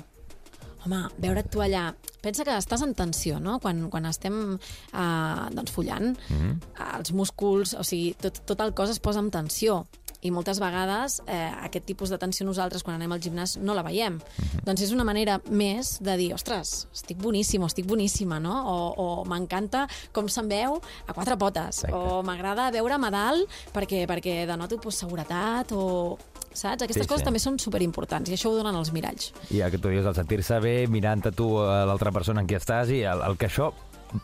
Home, 0.86 1.00
veure't 1.18 1.50
tu 1.50 1.64
allà... 1.66 1.90
Pensa 2.22 2.44
que 2.46 2.54
estàs 2.60 2.84
en 2.86 2.94
tensió, 2.98 3.40
no? 3.42 3.58
Quan, 3.64 3.88
quan 3.90 4.06
estem 4.10 4.36
eh, 4.54 5.46
doncs, 5.56 5.72
follant, 5.74 6.12
mm. 6.14 6.38
-hmm. 6.38 6.98
els 7.00 7.14
músculs, 7.14 7.74
o 7.74 7.84
sigui, 7.84 8.14
tot, 8.22 8.44
tot 8.46 8.62
el 8.62 8.74
cos 8.74 8.94
es 8.94 9.00
posa 9.00 9.20
en 9.20 9.32
tensió. 9.32 9.88
I 10.22 10.32
moltes 10.32 10.60
vegades 10.60 11.22
eh, 11.28 11.52
aquest 11.64 11.86
tipus 11.86 12.10
de 12.10 12.18
tensió 12.18 12.46
nosaltres, 12.46 12.84
quan 12.84 12.96
anem 12.96 13.12
al 13.12 13.21
gimnàs, 13.21 13.57
no 13.57 13.74
la 13.74 13.83
veiem. 13.83 14.14
Mm. 14.14 14.19
-hmm. 14.19 14.64
Doncs 14.66 14.81
és 14.81 14.92
una 14.92 15.04
manera 15.04 15.42
més 15.50 15.98
de 16.02 16.18
dir, 16.18 16.33
ostres, 16.33 16.88
estic 16.94 17.18
boníssim, 17.18 17.64
estic 17.64 17.86
boníssima, 17.86 18.40
no? 18.40 18.54
O, 18.66 18.94
o 18.98 19.26
m'encanta 19.26 19.88
com 20.12 20.28
se'm 20.28 20.48
veu 20.48 20.81
a 21.07 21.14
quatre 21.14 21.38
potes. 21.38 21.83
Exacte. 21.83 21.95
O 21.95 22.24
m'agrada 22.24 22.71
veure'm 22.71 23.04
a 23.04 23.10
dalt 23.10 23.50
perquè, 23.74 24.06
perquè 24.06 24.45
denoto 24.45 24.78
pues, 24.78 24.95
seguretat 24.95 25.71
o... 25.71 26.18
Saps? 26.57 26.83
Aquestes 26.87 27.06
Sí, 27.06 27.09
coses 27.11 27.21
sí. 27.21 27.28
també 27.30 27.40
són 27.44 27.59
superimportants 27.61 28.31
i 28.31 28.37
això 28.37 28.49
ho 28.49 28.56
donen 28.57 28.76
els 28.80 28.90
miralls. 28.95 29.30
I 29.54 29.61
el 29.61 29.69
que 29.73 29.78
tu 29.78 29.92
dius, 29.94 30.06
el 30.09 30.16
sentir-se 30.18 30.57
bé, 30.64 30.76
mirant 30.90 31.21
a 31.30 31.31
tu 31.35 31.52
a 31.61 31.83
l'altra 31.85 32.11
persona 32.16 32.42
en 32.42 32.47
qui 32.49 32.57
estàs 32.57 32.90
i 32.94 33.04
el, 33.06 33.21
el 33.30 33.37
que 33.37 33.45
això 33.52 33.71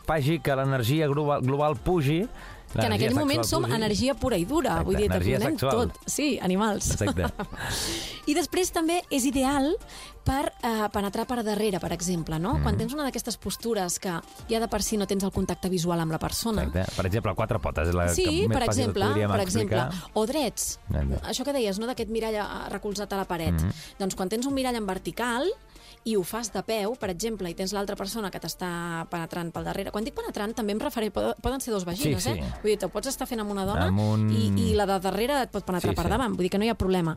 faci 0.08 0.38
que 0.42 0.56
l'energia 0.56 1.06
global, 1.10 1.42
global 1.44 1.76
pugi 1.76 2.22
Que 2.74 2.86
en 2.86 2.92
aquell 2.96 3.14
moment 3.14 3.44
som 3.44 3.62
pugi. 3.64 3.74
energia 3.76 4.14
pura 4.14 4.36
i 4.36 4.44
dura. 4.44 4.80
Exacte, 4.80 4.84
Vull 4.84 5.24
dir, 5.24 5.38
sexual. 5.40 5.90
tot. 5.92 5.98
Sí, 6.10 6.38
animals. 6.42 6.90
Exacte. 6.90 7.28
I 8.30 8.34
després 8.34 8.70
també 8.72 9.02
és 9.12 9.24
ideal 9.28 9.74
per 10.24 10.52
eh, 10.64 10.86
penetrar 10.92 11.26
per 11.28 11.42
darrere, 11.44 11.78
per 11.80 11.92
exemple, 11.92 12.38
no? 12.40 12.54
Mm. 12.56 12.62
Quan 12.64 12.78
tens 12.80 12.94
una 12.96 13.04
d'aquestes 13.04 13.36
postures 13.36 13.98
que 14.00 14.14
ja 14.48 14.60
de 14.60 14.68
per 14.72 14.80
si 14.82 14.96
no 14.96 15.06
tens 15.06 15.22
el 15.24 15.32
contacte 15.34 15.68
visual 15.68 16.00
amb 16.00 16.12
la 16.12 16.18
persona. 16.18 16.64
Exacte. 16.64 16.96
Per 16.96 17.06
exemple, 17.06 17.34
quatre 17.36 17.60
potes 17.60 17.88
és 17.92 17.94
la 17.94 18.08
Sí, 18.14 18.24
que 18.24 18.48
més 18.48 18.56
per 18.58 18.66
fàcil 18.66 18.86
exemple, 18.88 19.10
podríem 19.10 19.30
per 19.30 19.40
exemple, 19.44 19.82
explicar. 19.84 20.10
o 20.14 20.26
drets. 20.26 20.78
Exacte. 20.88 21.20
Això 21.28 21.44
que 21.44 21.52
deies, 21.52 21.78
no, 21.78 21.86
d'aquest 21.86 22.10
mirall 22.10 22.40
recolzat 22.72 23.12
a 23.12 23.16
la 23.20 23.28
paret. 23.28 23.52
Mhm. 23.54 23.70
Doncs 24.00 24.14
quan 24.16 24.28
tens 24.32 24.46
un 24.46 24.54
mirall 24.54 24.76
en 24.80 24.86
vertical 24.86 25.50
i 26.04 26.16
ho 26.16 26.22
fas 26.22 26.50
de 26.52 26.60
peu, 26.62 26.94
per 27.00 27.08
exemple, 27.08 27.48
i 27.48 27.54
tens 27.56 27.72
l'altra 27.72 27.96
persona 27.96 28.30
que 28.30 28.38
t'està 28.38 29.06
penetrant 29.08 29.50
pel 29.54 29.64
darrere. 29.64 29.90
Quan 29.90 30.04
dic 30.04 30.14
penetrant, 30.14 30.52
també 30.54 30.72
em 30.76 30.80
refereixo, 30.82 31.32
poden, 31.40 31.60
ser 31.64 31.72
dos 31.72 31.86
vagines, 31.88 32.22
Sí, 32.22 32.34
sí. 32.34 32.38
eh? 32.40 32.52
Vull 32.62 32.70
dir, 32.74 32.78
te 32.78 32.88
pots 32.92 33.08
estar 33.08 33.26
fent 33.26 33.40
amb 33.40 33.50
una 33.50 33.64
dona 33.64 33.86
Amb 33.88 34.00
un- 34.00 34.28
i, 34.30 34.50
i 34.70 34.74
la 34.74 34.84
de 34.86 34.98
darrere 35.00 35.42
et 35.42 35.50
pot 35.50 35.64
penetrar 35.64 35.92
Sí, 35.92 35.96
per 35.96 36.04
sí. 36.04 36.10
davant, 36.10 36.36
vull 36.36 36.44
dir 36.44 36.50
que 36.50 36.58
no 36.58 36.64
hi 36.64 36.68
ha 36.68 36.74
problema. 36.74 37.16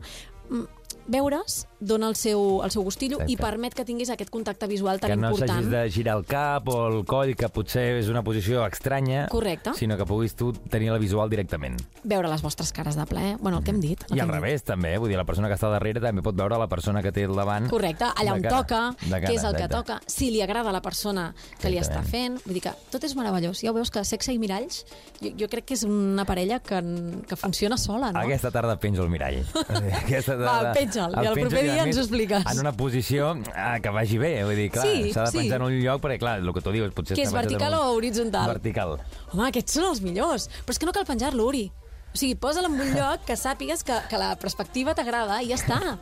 Veure's 1.08 1.66
dona 1.80 2.08
el 2.10 2.16
seu, 2.18 2.60
el 2.64 2.70
seu 2.74 2.82
gustillo 2.82 3.16
Exacte. 3.20 3.32
i 3.32 3.36
permet 3.38 3.74
que 3.74 3.84
tinguis 3.86 4.10
aquest 4.10 4.30
contacte 4.34 4.66
visual 4.68 4.98
tan 5.00 5.10
que 5.12 5.16
no 5.16 5.30
important. 5.30 5.50
s'hagis 5.64 5.70
de 5.70 5.82
girar 5.94 6.16
el 6.18 6.24
cap 6.26 6.66
o 6.68 6.88
el 6.88 7.04
coll, 7.06 7.34
que 7.38 7.48
potser 7.48 7.96
és 8.00 8.08
una 8.12 8.22
posició 8.26 8.64
estranya, 8.66 9.26
Correcte. 9.30 9.72
sinó 9.78 9.96
que 9.96 10.04
puguis 10.04 10.34
tu 10.34 10.52
tenir 10.52 10.90
la 10.92 10.98
visual 10.98 11.30
directament. 11.30 11.78
Veure 12.04 12.28
les 12.28 12.42
vostres 12.42 12.72
cares 12.72 12.96
de 12.96 13.06
plaer. 13.06 13.36
Bueno, 13.38 13.58
el 13.58 13.64
que 13.64 13.70
hem 13.70 13.80
dit. 13.80 14.02
El 14.10 14.16
I 14.16 14.18
que 14.18 14.20
al 14.20 14.28
hem 14.28 14.34
dit. 14.34 14.42
revés, 14.42 14.64
també. 14.64 14.94
eh? 14.94 14.98
Vull 14.98 15.08
dir, 15.08 15.16
la 15.16 15.24
persona 15.24 15.48
que 15.48 15.54
està 15.54 15.70
darrere 15.70 16.00
també 16.00 16.20
pot 16.22 16.34
veure 16.36 16.58
la 16.58 16.66
persona 16.68 17.02
que 17.02 17.12
té 17.12 17.24
al 17.24 17.34
davant. 17.36 17.68
Correcte, 17.70 18.04
allà 18.16 18.34
on 18.34 18.42
cara. 18.42 18.56
toca, 18.58 18.80
cara, 19.08 19.20
què 19.28 19.34
és 19.34 19.44
el 19.44 19.54
que 19.56 19.64
exacte. 19.64 19.76
toca, 19.76 20.00
si 20.06 20.30
li 20.30 20.42
agrada 20.42 20.72
la 20.72 20.82
persona 20.82 21.32
que 21.60 21.70
li 21.70 21.78
està 21.78 22.02
fent. 22.02 22.40
Vull 22.44 22.54
dir 22.58 22.62
que 22.62 22.74
tot 22.90 23.04
és 23.04 23.14
meravellós. 23.16 23.62
Ja 23.62 23.70
ho 23.70 23.74
veus 23.74 23.90
que 23.90 24.04
sexe 24.04 24.32
i 24.34 24.38
miralls, 24.38 24.84
jo, 25.22 25.30
jo 25.38 25.48
crec 25.48 25.64
que 25.64 25.74
és 25.74 25.84
una 25.84 26.24
parella 26.26 26.58
que, 26.60 26.82
que 27.26 27.36
funciona 27.36 27.78
sola, 27.78 28.12
no? 28.12 28.18
Aquesta 28.18 28.50
tarda 28.50 28.76
penjo 28.78 29.02
el 29.04 29.08
mirall. 29.10 29.40
Aquesta 30.02 30.34
Va, 30.36 30.72
penja'l, 30.98 31.16
i 31.24 31.28
el 31.30 31.38
proper 31.38 31.64
i, 31.64 31.68
a 31.68 31.72
dia 31.72 31.84
ens 31.86 31.98
ho 31.98 32.04
expliques. 32.04 32.46
En 32.52 32.60
una 32.62 32.72
posició 32.76 33.30
eh, 33.38 33.80
que 33.82 33.90
vagi 33.94 34.18
bé, 34.18 34.32
vull 34.44 34.56
dir, 34.58 34.68
clar, 34.74 34.86
Sí, 34.86 35.12
s'ha 35.14 35.26
de 35.28 35.32
sí. 35.32 35.38
penjar 35.42 35.60
en 35.60 35.66
un 35.68 35.76
lloc, 35.80 36.00
perquè, 36.04 36.18
clar, 36.22 36.38
el 36.42 36.52
que 36.54 36.60
tu 36.64 36.72
dius, 36.74 36.92
potser... 36.96 37.16
Que 37.18 37.26
és 37.26 37.34
vertical 37.34 37.74
o 37.78 37.82
horitzontal? 37.96 38.48
Vertical. 38.56 38.96
Home, 39.32 39.46
aquests 39.50 39.78
són 39.78 39.90
els 39.92 40.00
millors. 40.04 40.48
Però 40.64 40.74
és 40.76 40.78
que 40.82 40.88
no 40.88 40.92
cal 40.96 41.06
penjar-lo, 41.08 41.46
Uri. 41.50 41.68
O 42.08 42.16
sigui, 42.16 42.34
posa'l 42.40 42.66
en 42.70 42.80
un 42.80 42.94
lloc 42.96 43.26
que 43.28 43.36
sàpigues 43.36 43.84
que, 43.84 43.94
que 44.08 44.18
la 44.18 44.32
perspectiva 44.40 44.94
t'agrada 44.96 45.42
i 45.44 45.52
ja 45.52 45.58
està. 45.60 45.98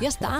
Ja 0.00 0.08
està. 0.08 0.34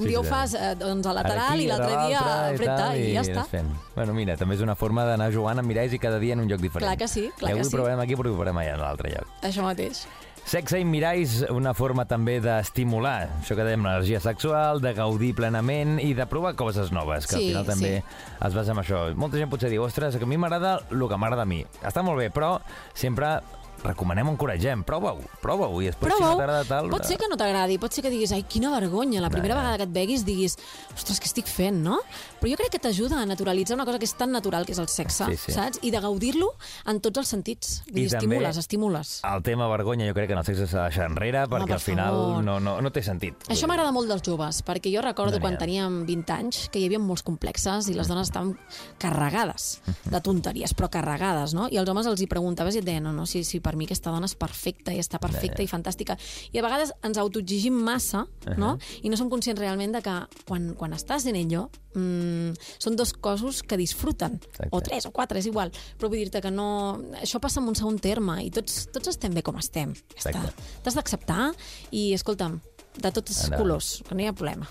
Un 0.00 0.06
Sí, 0.06 0.08
dia 0.14 0.20
ho 0.20 0.22
sí. 0.24 0.30
fas 0.30 0.54
eh, 0.56 0.74
doncs, 0.80 1.04
a 1.04 1.12
lateral 1.12 1.58
aquí, 1.58 1.64
i 1.66 1.66
l'altre 1.68 1.96
dia 2.06 2.20
al 2.24 2.54
frente 2.56 2.76
tal, 2.78 2.96
i 2.96 3.10
ja 3.12 3.20
està. 3.20 3.42
Fent. 3.50 3.66
Bueno, 3.92 4.14
mira, 4.16 4.32
també 4.40 4.54
és 4.56 4.62
una 4.64 4.72
forma 4.78 5.04
d'anar 5.04 5.26
jugant 5.34 5.60
amb 5.60 5.68
miralls 5.68 5.92
i 5.92 5.98
cada 6.00 6.16
dia 6.22 6.32
en 6.32 6.40
un 6.40 6.48
lloc 6.48 6.62
diferent. 6.62 6.86
Clar 6.86 6.96
que 6.96 7.08
sí, 7.10 7.26
clar 7.36 7.50
I 7.50 7.52
avui 7.52 7.60
que 7.66 7.68
sí. 7.68 7.74
provarem 7.76 8.00
aquí, 8.06 8.16
però 8.16 8.30
ho 8.30 8.38
provarem 8.38 8.62
allà 8.62 8.78
en 8.78 8.80
l'altre 8.80 9.12
lloc. 9.12 9.34
Això 9.44 9.66
mateix. 9.66 10.06
Sexe 10.50 10.80
i 10.82 10.84
miralls, 10.88 11.44
una 11.54 11.70
forma 11.78 12.02
també 12.10 12.40
d'estimular, 12.42 13.28
això 13.38 13.54
que 13.54 13.62
dèiem, 13.62 13.84
l'energia 13.86 14.18
sexual, 14.18 14.80
de 14.82 14.90
gaudir 14.96 15.28
plenament 15.38 16.00
i 16.02 16.08
de 16.18 16.26
provar 16.26 16.56
coses 16.58 16.90
noves, 16.90 17.28
que 17.30 17.36
Sí, 17.36 17.44
al 17.44 17.46
final 17.52 17.68
també 17.68 17.92
es 18.00 18.56
basa 18.58 18.74
en 18.74 18.80
això. 18.82 19.04
Molta 19.14 19.38
gent 19.38 19.52
potser 19.52 19.70
diu, 19.70 19.84
ostres, 19.86 20.18
que 20.18 20.26
a 20.26 20.30
mi 20.30 20.40
m'agrada 20.42 20.80
el 20.90 21.06
que 21.06 21.18
m'agrada 21.22 21.46
a 21.46 21.50
mi. 21.52 21.60
Està 21.86 22.02
molt 22.02 22.18
bé, 22.18 22.32
però 22.34 22.56
sempre 22.98 23.36
recomanem 23.84 24.28
encoratgem. 24.28 24.82
Prova-ho, 24.84 25.20
prova-ho, 25.40 25.80
i 25.82 25.86
després 25.90 26.12
si 26.12 26.18
Prova-ho. 26.18 26.34
no 26.36 26.40
t'agrada 26.42 26.64
tal... 26.68 26.90
Pot 26.90 27.04
ser 27.08 27.16
que 27.18 27.28
no 27.30 27.36
t'agradi, 27.40 27.78
pot 27.80 27.92
ser 27.92 28.02
que 28.04 28.10
diguis, 28.12 28.32
ai, 28.32 28.42
quina 28.44 28.70
vergonya, 28.74 29.20
la 29.20 29.30
primera 29.30 29.54
No, 29.54 29.60
vegada 29.60 29.78
que 29.78 29.86
et 29.88 29.92
veguis 29.94 30.24
diguis, 30.24 30.56
ostres, 30.94 31.20
què 31.20 31.26
estic 31.30 31.46
fent, 31.48 31.80
no? 31.84 31.98
Però 32.40 32.50
jo 32.52 32.56
crec 32.60 32.70
que 32.74 32.78
t'ajuda 32.82 33.20
a 33.22 33.26
naturalitzar 33.26 33.74
una 33.76 33.84
cosa 33.88 33.98
que 33.98 34.04
és 34.08 34.14
tan 34.14 34.30
natural, 34.32 34.66
que 34.66 34.72
és 34.72 34.78
el 34.78 34.88
sexe, 34.88 35.24
Sí, 35.32 35.36
sí. 35.36 35.52
saps? 35.52 35.80
I 35.82 35.90
de 35.90 36.00
gaudir-lo 36.00 36.52
en 36.86 37.00
tots 37.00 37.18
els 37.22 37.28
sentits. 37.28 37.82
Vull 37.88 37.98
I 37.98 38.02
dir, 38.04 38.10
també- 38.10 38.36
estimules, 38.36 38.56
estimules. 38.56 39.14
El 39.24 39.42
tema 39.42 39.68
vergonya 39.68 40.06
jo 40.08 40.14
crec 40.14 40.28
que 40.28 40.32
en 40.36 40.38
el 40.40 40.44
sexe 40.44 40.66
s'ha 40.66 40.84
de 40.84 40.88
deixar 40.90 41.06
enrere 41.10 41.46
perquè 41.48 41.66
per 41.66 41.78
al 41.78 41.80
final 41.80 42.14
favor. 42.14 42.44
no, 42.44 42.58
no, 42.60 42.80
no 42.80 42.90
té 42.92 43.02
sentit. 43.02 43.34
Això 43.48 43.66
m'agrada 43.68 43.92
molt 43.92 44.08
dels 44.08 44.22
joves, 44.22 44.62
perquè 44.64 44.92
jo 44.94 45.00
recordo 45.02 45.36
No 45.38 45.40
quan 45.40 45.56
teníem 45.58 46.04
20 46.06 46.32
anys 46.32 46.68
que 46.70 46.78
hi 46.78 46.86
havia 46.86 46.98
molts 46.98 47.22
complexes 47.22 47.88
i 47.88 47.94
les 47.94 48.08
dones 48.08 48.28
estaven 48.28 48.56
carregades 48.98 49.80
de 50.04 50.20
tonteries, 50.20 50.74
però 50.76 50.88
carregades, 50.92 51.54
no? 51.54 51.68
I 51.70 51.78
els 51.80 51.88
homes 51.88 52.06
els 52.06 52.20
hi 52.20 52.26
preguntaves 52.30 52.74
i 52.76 52.78
et 52.82 52.84
deien, 52.86 53.02
no, 53.02 53.12
no, 53.12 53.26
si, 53.26 53.42
si 53.44 53.60
per 53.60 53.69
mi 53.78 53.86
aquesta 53.88 54.10
dona 54.10 54.26
és 54.26 54.34
perfecta 54.38 54.92
i 54.94 55.00
està 55.02 55.20
perfecta 55.22 55.62
i 55.62 55.68
fantàstica. 55.70 56.16
I 56.52 56.58
a 56.58 56.64
vegades 56.66 56.92
ens 57.06 57.18
autoexigim 57.18 57.74
massa, 57.74 58.26
no? 58.56 58.76
I 59.02 59.10
no 59.10 59.18
som 59.20 59.30
conscients 59.30 59.60
realment 59.60 59.92
de 59.92 60.02
que 60.02 60.16
quan, 60.48 60.74
quan 60.78 60.92
estàs 60.96 61.26
en 61.30 61.36
ello 61.36 61.68
mm, 61.94 62.54
són 62.78 62.96
dos 62.96 63.12
cossos 63.12 63.62
que 63.62 63.78
disfruten, 63.80 64.40
Exacte. 64.40 64.70
o 64.72 64.80
tres 64.80 65.06
o 65.06 65.12
quatre, 65.14 65.38
és 65.38 65.46
igual, 65.46 65.72
però 65.98 66.10
vull 66.10 66.22
dir-te 66.22 66.42
que 66.44 66.50
no... 66.50 67.00
Això 67.20 67.40
passa 67.40 67.60
en 67.60 67.68
un 67.68 67.78
segon 67.78 67.98
terme 67.98 68.40
i 68.44 68.50
tots, 68.50 68.86
tots 68.92 69.12
estem 69.12 69.34
bé 69.34 69.42
com 69.46 69.58
estem. 69.60 69.94
Ja. 70.20 70.44
T'has 70.82 70.96
d'acceptar 70.98 71.52
i, 71.90 72.12
escolta'm, 72.14 72.60
de 72.96 73.10
tots 73.12 73.30
els 73.30 73.44
Endavant. 73.44 73.62
colors, 73.62 73.90
que 74.06 74.14
no 74.16 74.24
hi 74.24 74.26
ha 74.30 74.34
problema. 74.36 74.66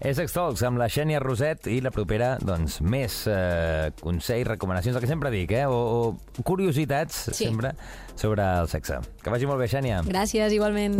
És 0.00 0.16
Sex 0.16 0.32
Talks 0.32 0.62
amb 0.64 0.80
la 0.80 0.86
Xènia 0.88 1.18
Roset 1.20 1.66
i 1.68 1.80
la 1.84 1.90
propera, 1.92 2.30
doncs, 2.40 2.78
més 2.80 3.18
eh, 3.28 3.90
consells, 4.00 4.48
recomanacions, 4.48 4.96
el 4.96 5.04
que 5.04 5.10
sempre 5.10 5.32
dic, 5.34 5.52
eh? 5.52 5.66
O, 5.68 5.76
o 6.08 6.44
curiositats, 6.48 7.26
Sí. 7.34 7.50
sempre, 7.50 7.74
sobre 8.16 8.46
el 8.62 8.68
sexe. 8.72 8.96
Que 9.20 9.30
vagi 9.34 9.50
molt 9.50 9.60
bé, 9.60 9.68
Xènia. 9.68 10.00
Gràcies, 10.08 10.56
igualment. 10.56 10.96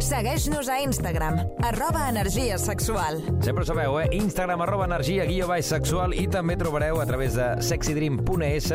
Segueix-nos 0.00 0.68
a 0.72 0.78
Instagram, 0.82 1.40
arroba 1.62 2.08
energia 2.08 2.58
sexual. 2.58 3.22
Sempre 3.40 3.62
ho 3.62 3.66
sabeu, 3.66 4.00
eh? 4.00 4.08
Instagram, 4.12 4.62
arroba 4.62 4.86
energia, 4.86 5.24
guió 5.28 5.48
baix 5.48 5.66
sexual 5.66 6.14
i 6.14 6.26
també 6.30 6.56
trobareu 6.60 7.00
a 7.00 7.06
través 7.08 7.34
de 7.38 7.48
sexydream.es 7.64 8.70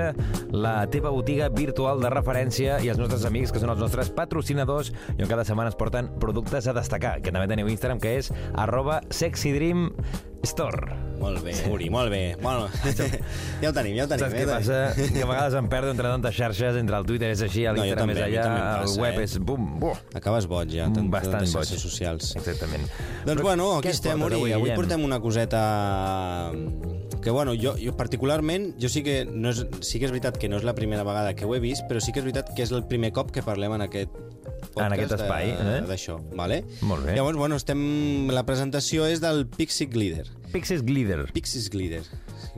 la 0.51 0.75
teva 0.91 1.13
botiga 1.13 1.49
virtual 1.49 2.01
de 2.03 2.11
referència 2.13 2.79
i 2.83 2.91
els 2.91 2.99
nostres 2.99 3.25
amics, 3.29 3.53
que 3.53 3.63
són 3.63 3.73
els 3.73 3.81
nostres 3.81 4.11
patrocinadors 4.13 4.93
i 5.17 5.21
on 5.21 5.31
cada 5.31 5.47
setmana 5.47 5.71
es 5.73 5.79
porten 5.79 6.11
productes 6.19 6.67
a 6.67 6.75
destacar, 6.75 7.19
que 7.21 7.31
també 7.31 7.47
teniu 7.51 7.71
Instagram, 7.71 8.03
que 8.03 8.17
és 8.19 8.31
arroba 8.53 9.01
sexydreamstore. 10.43 11.01
Molt 11.19 11.43
bé, 11.43 11.53
Uri, 11.71 11.89
molt 11.89 12.11
bé. 12.11 12.35
Bueno, 12.41 12.67
ja 13.61 13.69
ho 13.69 13.73
tenim, 13.73 13.95
ja 13.95 14.03
ho 14.03 14.09
tenim. 14.11 14.25
Saps 14.25 14.33
eh? 14.33 14.41
què 14.41 14.47
passa? 14.49 14.79
Que 15.13 15.23
a 15.23 15.27
vegades 15.29 15.55
em 15.55 15.69
perdo 15.71 15.91
entre 15.93 16.09
tantes 16.11 16.35
xarxes, 16.35 16.79
entre 16.79 16.97
el 16.99 17.05
Twitter 17.07 17.29
és 17.31 17.43
així, 17.45 17.63
No, 17.63 17.75
l'Instagram 17.77 18.09
també, 18.09 18.17
és 18.19 18.25
allà, 18.25 18.43
em 18.43 18.57
el 18.57 18.83
passa, 18.83 19.01
web 19.01 19.19
eh? 19.19 19.23
és... 19.23 19.37
Bum, 19.39 19.69
buh, 19.79 20.01
Acabes 20.19 20.47
boig, 20.51 20.73
ja, 20.75 20.89
tant, 20.91 21.07
bastant 21.13 21.47
boig. 21.47 21.71
socials. 21.79 22.33
Exactament. 22.41 22.83
Doncs 23.23 23.37
Però 23.37 23.47
bueno, 23.47 23.69
aquí 23.77 23.93
estem, 23.93 24.25
Uri. 24.27 24.41
Avui 24.41 24.67
Guillem? 24.67 24.75
portem 24.81 25.07
una 25.07 25.21
coseta 25.23 25.63
que, 27.23 27.31
bueno, 27.31 27.55
jo, 27.55 27.77
jo 27.79 27.95
particularment, 27.95 28.73
jo 28.81 28.91
sí 28.91 29.05
que, 29.05 29.23
no 29.23 29.53
és, 29.53 29.63
sí 29.79 30.01
que 30.01 30.09
és 30.09 30.11
veritat 30.11 30.37
que 30.41 30.51
no 30.51 30.59
és 30.59 30.67
la 30.67 30.75
primera 30.75 31.07
vegada 31.07 31.37
que 31.39 31.47
ho 31.47 31.55
he 31.55 31.63
vist, 31.63 31.87
però 31.87 32.03
sí 32.03 32.11
que 32.11 32.19
és 32.19 32.27
veritat 32.27 32.51
que 32.51 32.67
és 32.67 32.75
el 32.75 32.83
primer 32.89 33.13
cop 33.15 33.31
que 33.31 33.45
parlem 33.45 33.79
en 33.79 33.87
aquest 33.87 34.11
podcast 34.43 34.85
En 34.85 34.97
aquest 34.97 35.17
espai, 35.19 35.51
eh? 35.53 35.81
d'això, 35.89 36.19
vale? 36.37 36.63
Molt 36.81 37.07
bé. 37.07 37.17
Llavors, 37.17 37.39
bueno, 37.39 37.59
estem... 37.61 37.83
La 38.33 38.45
presentació 38.47 39.07
és 39.09 39.23
del 39.23 39.45
Pixie 39.47 39.89
Glider. 39.91 40.27
Pixies 40.53 40.83
Glitter. 40.85 41.25
Pixie 41.33 41.69
Glider. 41.73 42.03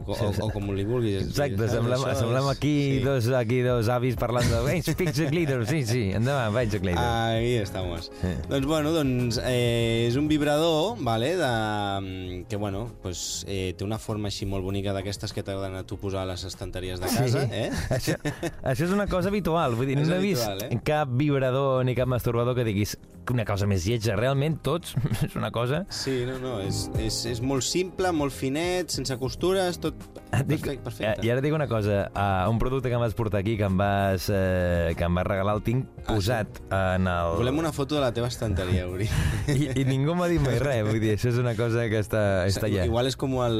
O, 0.05 0.11
o, 0.11 0.27
o 0.43 0.47
com 0.51 0.67
li 0.75 0.83
vulguis. 0.83 1.21
Exacte, 1.23 1.55
saps? 1.61 1.71
semblem, 1.77 2.01
Això 2.03 2.15
semblem 2.19 2.47
aquí, 2.51 2.73
sí. 2.97 3.03
dos, 3.05 3.29
aquí 3.37 3.61
dos 3.63 3.87
avis 3.93 4.17
parlant 4.19 4.49
de... 4.51 4.57
Ei, 4.73 4.81
Pixie 4.99 5.29
Glitter, 5.31 5.61
sí, 5.69 5.79
sí, 5.87 6.01
endavant, 6.17 6.51
vaig 6.53 6.75
a 6.75 6.81
Glitter. 6.83 7.05
Ahí 7.05 7.53
estamos. 7.61 8.09
Sí. 8.19 8.33
Doncs, 8.49 8.67
bueno, 8.67 8.91
doncs, 8.91 9.39
eh, 9.47 10.09
és 10.09 10.17
un 10.19 10.27
vibrador, 10.27 10.97
vale, 10.99 11.31
de, 11.39 12.43
que, 12.49 12.59
bueno, 12.59 12.89
pues, 13.01 13.45
eh, 13.47 13.73
té 13.77 13.87
una 13.87 13.99
forma 14.01 14.27
així 14.27 14.47
molt 14.49 14.67
bonica 14.67 14.91
d'aquestes 14.95 15.31
que 15.31 15.45
t'agraden 15.47 15.79
a 15.79 15.85
tu 15.87 15.95
posar 16.01 16.25
a 16.25 16.29
les 16.33 16.43
estanteries 16.43 16.99
de 16.99 17.13
casa, 17.15 17.45
eh? 17.47 17.69
Això, 17.95 18.17
això 18.59 18.89
és 18.89 18.91
una 18.91 19.07
cosa 19.07 19.31
habitual, 19.31 19.79
vull 19.79 19.87
dir, 19.93 19.99
És 20.03 20.11
no 20.11 20.19
he 20.19 20.25
vist 20.25 20.43
habitual, 20.43 20.67
eh? 20.75 20.81
cap 20.85 21.15
vibrador 21.15 21.74
ni 21.83 21.95
cap 21.95 22.07
masturbador 22.07 22.55
que 22.55 22.63
diguis 22.63 22.97
una 23.33 23.45
cosa 23.47 23.67
més 23.69 23.85
lletja. 23.87 24.15
Realment, 24.19 24.59
tots 24.65 24.95
és 25.25 25.35
una 25.39 25.51
cosa... 25.55 25.83
Sí, 25.89 26.23
no, 26.27 26.37
no, 26.41 26.57
és, 26.63 26.85
és, 27.01 27.21
és 27.35 27.41
molt 27.41 27.65
simple, 27.65 28.11
molt 28.15 28.35
finet, 28.35 28.93
sense 28.93 29.17
costures, 29.21 29.79
tot 29.81 29.97
Dic, 30.45 30.59
perfecte. 30.59 30.83
perfecte. 30.83 31.25
I 31.25 31.31
ara 31.31 31.39
et 31.39 31.45
dic 31.47 31.55
una 31.55 31.67
cosa, 31.71 32.05
uh, 32.11 32.49
un 32.51 32.59
producte 32.59 32.89
que 32.91 32.97
em 32.97 33.03
vas 33.03 33.15
portar 33.15 33.39
aquí, 33.39 33.55
que 33.57 33.67
em 33.67 33.77
vas, 33.79 34.27
uh, 34.29 34.91
que 34.97 35.07
em 35.07 35.19
vas 35.21 35.27
regalar, 35.27 35.55
el 35.55 35.63
tinc 35.65 35.85
Ah, 36.05 36.13
posat 36.13 36.59
en 36.69 37.07
el... 37.09 37.31
Volem 37.39 37.57
una 37.63 37.71
foto 37.73 37.95
de 37.95 38.01
la 38.01 38.11
teva 38.13 38.27
estanteria, 38.29 38.83
Uri. 38.87 39.07
I, 39.49 39.71
I 39.81 39.85
ningú 39.87 40.13
m'ha 40.17 40.27
dit 40.29 40.41
mai 40.43 40.59
res, 40.61 40.83
vull 40.85 40.99
dir, 41.01 41.15
això 41.15 41.31
és 41.31 41.39
una 41.41 41.55
cosa 41.57 41.87
que 41.89 41.97
està, 42.03 42.21
està 42.45 42.67
allà. 42.67 42.85
Igual 42.85 43.09
és 43.09 43.17
com 43.17 43.33
el, 43.41 43.57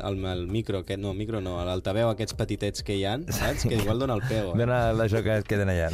el, 0.00 0.16
el 0.32 0.46
micro, 0.48 0.80
aquest, 0.80 1.02
no, 1.02 1.12
micro 1.18 1.42
no, 1.44 1.58
l'altaveu, 1.66 2.08
aquests 2.14 2.36
petitets 2.38 2.84
que 2.86 2.96
hi 2.96 3.04
ha, 3.04 3.18
saps? 3.28 3.66
Que 3.68 3.76
igual 3.82 4.00
dona 4.00 4.16
el 4.16 4.24
peu. 4.24 4.54
Eh? 4.54 4.60
Dona 4.62 4.78
això 5.04 5.20
que 5.26 5.36
es 5.42 5.48
queden 5.48 5.72
allà. 5.74 5.90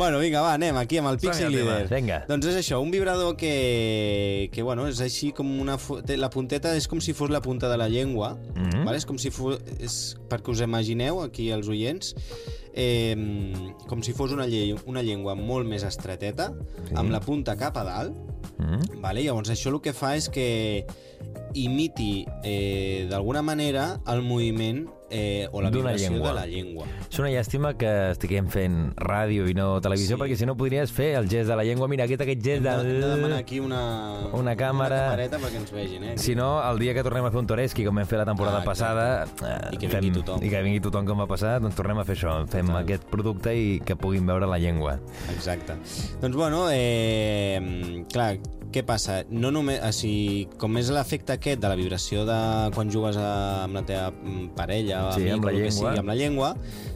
Bueno, 0.00 0.18
vinga, 0.18 0.42
va, 0.42 0.56
anem 0.58 0.80
aquí 0.82 0.98
amb 0.98 1.12
el 1.12 1.20
Glider. 1.22 1.52
tema, 1.60 1.78
vinga. 1.94 2.20
Doncs 2.30 2.39
és 2.48 2.56
això, 2.56 2.80
un 2.80 2.90
vibrador 2.90 3.36
que, 3.36 4.48
que 4.52 4.62
bueno, 4.62 4.86
és 4.88 5.00
així 5.00 5.32
com 5.36 5.48
una... 5.60 5.76
La 6.16 6.30
punteta 6.30 6.74
és 6.76 6.86
com 6.88 7.00
si 7.00 7.12
fos 7.12 7.28
la 7.30 7.40
punta 7.42 7.68
de 7.68 7.76
la 7.76 7.88
llengua, 7.88 8.36
Mhm. 8.54 8.84
vale? 8.86 8.96
és 8.96 9.04
com 9.06 9.18
si 9.18 9.30
fos... 9.30 9.58
És, 9.78 10.16
perquè 10.28 10.50
us 10.50 10.60
imagineu, 10.60 11.20
aquí 11.22 11.50
els 11.50 11.68
oients, 11.68 12.14
eh, 12.72 13.16
com 13.88 14.02
si 14.02 14.12
fos 14.14 14.32
una, 14.32 14.46
lle 14.46 14.76
una 14.86 15.02
llengua 15.02 15.34
molt 15.34 15.66
més 15.68 15.82
estreteta, 15.82 16.52
Sí. 16.88 16.94
amb 16.94 17.10
la 17.10 17.20
punta 17.20 17.56
cap 17.56 17.76
a 17.76 17.84
dalt, 17.84 18.16
Mm? 18.60 19.00
Vale? 19.00 19.22
Llavors, 19.24 19.48
això 19.50 19.68
el 19.72 19.80
que 19.80 19.92
fa 19.92 20.14
és 20.16 20.28
que 20.28 20.84
imiti 21.54 22.26
eh, 22.44 23.06
d'alguna 23.10 23.42
manera 23.42 24.00
el 24.08 24.22
moviment 24.22 24.86
eh, 25.12 25.48
o 25.50 25.60
la 25.60 25.70
vibració 25.70 26.10
llengua. 26.10 26.28
de 26.28 26.34
la 26.34 26.46
llengua. 26.46 26.84
És 27.10 27.18
una 27.18 27.30
llàstima 27.32 27.72
que 27.76 27.90
estiguem 28.12 28.46
fent 28.48 28.94
ràdio 28.96 29.48
i 29.50 29.54
no 29.54 29.80
televisió, 29.82 30.14
Sí. 30.16 30.22
perquè 30.22 30.36
si 30.36 30.46
no 30.46 30.54
podries 30.56 30.92
fer 30.92 31.16
el 31.18 31.28
gest 31.28 31.48
de 31.50 31.56
la 31.56 31.64
llengua. 31.64 31.88
Mira, 31.88 32.04
aquest, 32.04 32.20
aquest 32.22 32.44
gest 32.44 32.58
Hem 32.58 32.62
de, 32.62 32.70
hem 32.70 33.00
de 33.00 33.08
demanar 33.08 33.36
de... 33.36 33.42
aquí 33.42 33.58
una, 33.58 34.28
Una 34.32 34.54
càmera. 34.54 35.00
una 35.00 35.10
camereta 35.10 35.38
perquè 35.42 35.56
ens 35.56 35.72
vegin, 35.72 36.04
eh? 36.04 36.14
Si 36.16 36.36
no, 36.36 36.62
el 36.70 36.78
dia 36.78 36.94
que 36.94 37.02
tornem 37.02 37.24
a 37.24 37.30
fer 37.32 37.40
un 37.40 37.46
Toreski, 37.50 37.84
com 37.84 37.96
vam 37.98 38.06
fer 38.06 38.18
la 38.22 38.24
temporada 38.26 38.60
Ah, 38.60 38.64
passada... 38.64 39.24
eh, 39.24 39.74
I 39.74 39.78
que 39.78 39.88
vingui 39.88 40.12
tothom. 40.22 40.44
I 40.44 40.48
que 40.48 40.62
vingui 40.62 40.80
tothom 40.80 41.04
com 41.06 41.18
va 41.18 41.26
passar, 41.26 41.58
doncs 41.60 41.74
tornem 41.74 41.98
a 41.98 42.04
fer 42.04 42.14
això. 42.16 42.36
Fem 42.46 42.66
Total. 42.70 42.82
aquest 42.84 43.04
producte 43.10 43.56
i 43.56 43.80
que 43.84 43.96
puguin 43.96 44.24
veure 44.26 44.46
la 44.46 44.58
llengua. 44.62 45.00
Exacte. 45.34 45.74
Doncs 46.22 46.36
bueno, 46.36 46.68
eh, 46.70 48.04
clar, 48.12 48.38
què 48.70 48.82
passa? 48.86 49.20
No 49.30 49.50
només, 49.54 49.80
o 49.82 49.90
sigui, 49.94 50.44
com 50.60 50.76
és 50.78 50.90
l'efecte 50.94 51.34
aquest 51.34 51.60
de 51.62 51.68
la 51.70 51.76
vibració 51.78 52.24
de 52.28 52.36
quan 52.74 52.90
jugues 52.92 53.18
a, 53.18 53.64
amb 53.64 53.74
la 53.80 53.82
teva 53.88 54.08
mm, 54.12 54.50
parella 54.58 55.04
o 55.08 55.12
Sí, 55.16 55.24
amic, 55.26 55.34
amb 55.38 55.48
la 55.48 55.52
llengua. 55.56 55.76
sigui, 55.78 56.02
amb 56.04 56.12
la 56.12 56.16
llengua, 56.18 56.50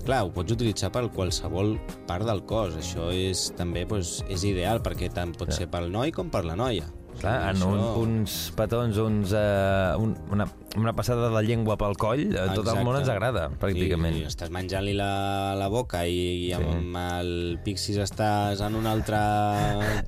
clar, 0.07 0.23
ho 0.26 0.33
pots 0.35 0.54
utilitzar 0.54 0.93
per 0.95 1.04
qualsevol 1.14 1.75
part 2.09 2.26
del 2.28 2.45
cos. 2.47 2.76
Això 2.81 3.11
és 3.14 3.49
també 3.59 3.85
doncs, 3.90 4.21
és 4.31 4.45
ideal, 4.47 4.83
perquè 4.85 5.11
tant 5.14 5.35
pot 5.38 5.50
ser 5.54 5.66
pel 5.73 5.90
noi 5.93 6.14
com 6.14 6.31
per 6.31 6.45
la 6.47 6.57
noia. 6.59 6.87
Clar, 7.21 7.54
en 7.54 7.62
un, 7.62 7.78
uns 8.02 8.35
petons, 8.56 8.97
uns, 8.99 9.33
uh, 9.33 9.94
un, 10.02 10.16
una, 10.35 10.47
una 10.76 10.92
passada 10.97 11.28
de 11.30 11.42
llengua 11.47 11.76
pel 11.80 11.94
coll, 12.00 12.25
a 12.37 12.49
tot 12.56 12.66
el 12.73 12.80
món 12.85 12.99
ens 12.99 13.09
agrada, 13.09 13.47
pràcticament. 13.62 14.16
Sí, 14.18 14.25
estàs 14.28 14.50
menjant-li 14.54 14.92
la, 14.99 15.54
la 15.59 15.68
boca 15.73 16.02
i, 16.11 16.49
i 16.49 16.52
amb 16.56 16.99
el 16.99 17.30
pixis 17.64 18.00
estàs 18.02 18.61
en 18.66 18.75
una 18.80 18.92
altra 18.97 19.23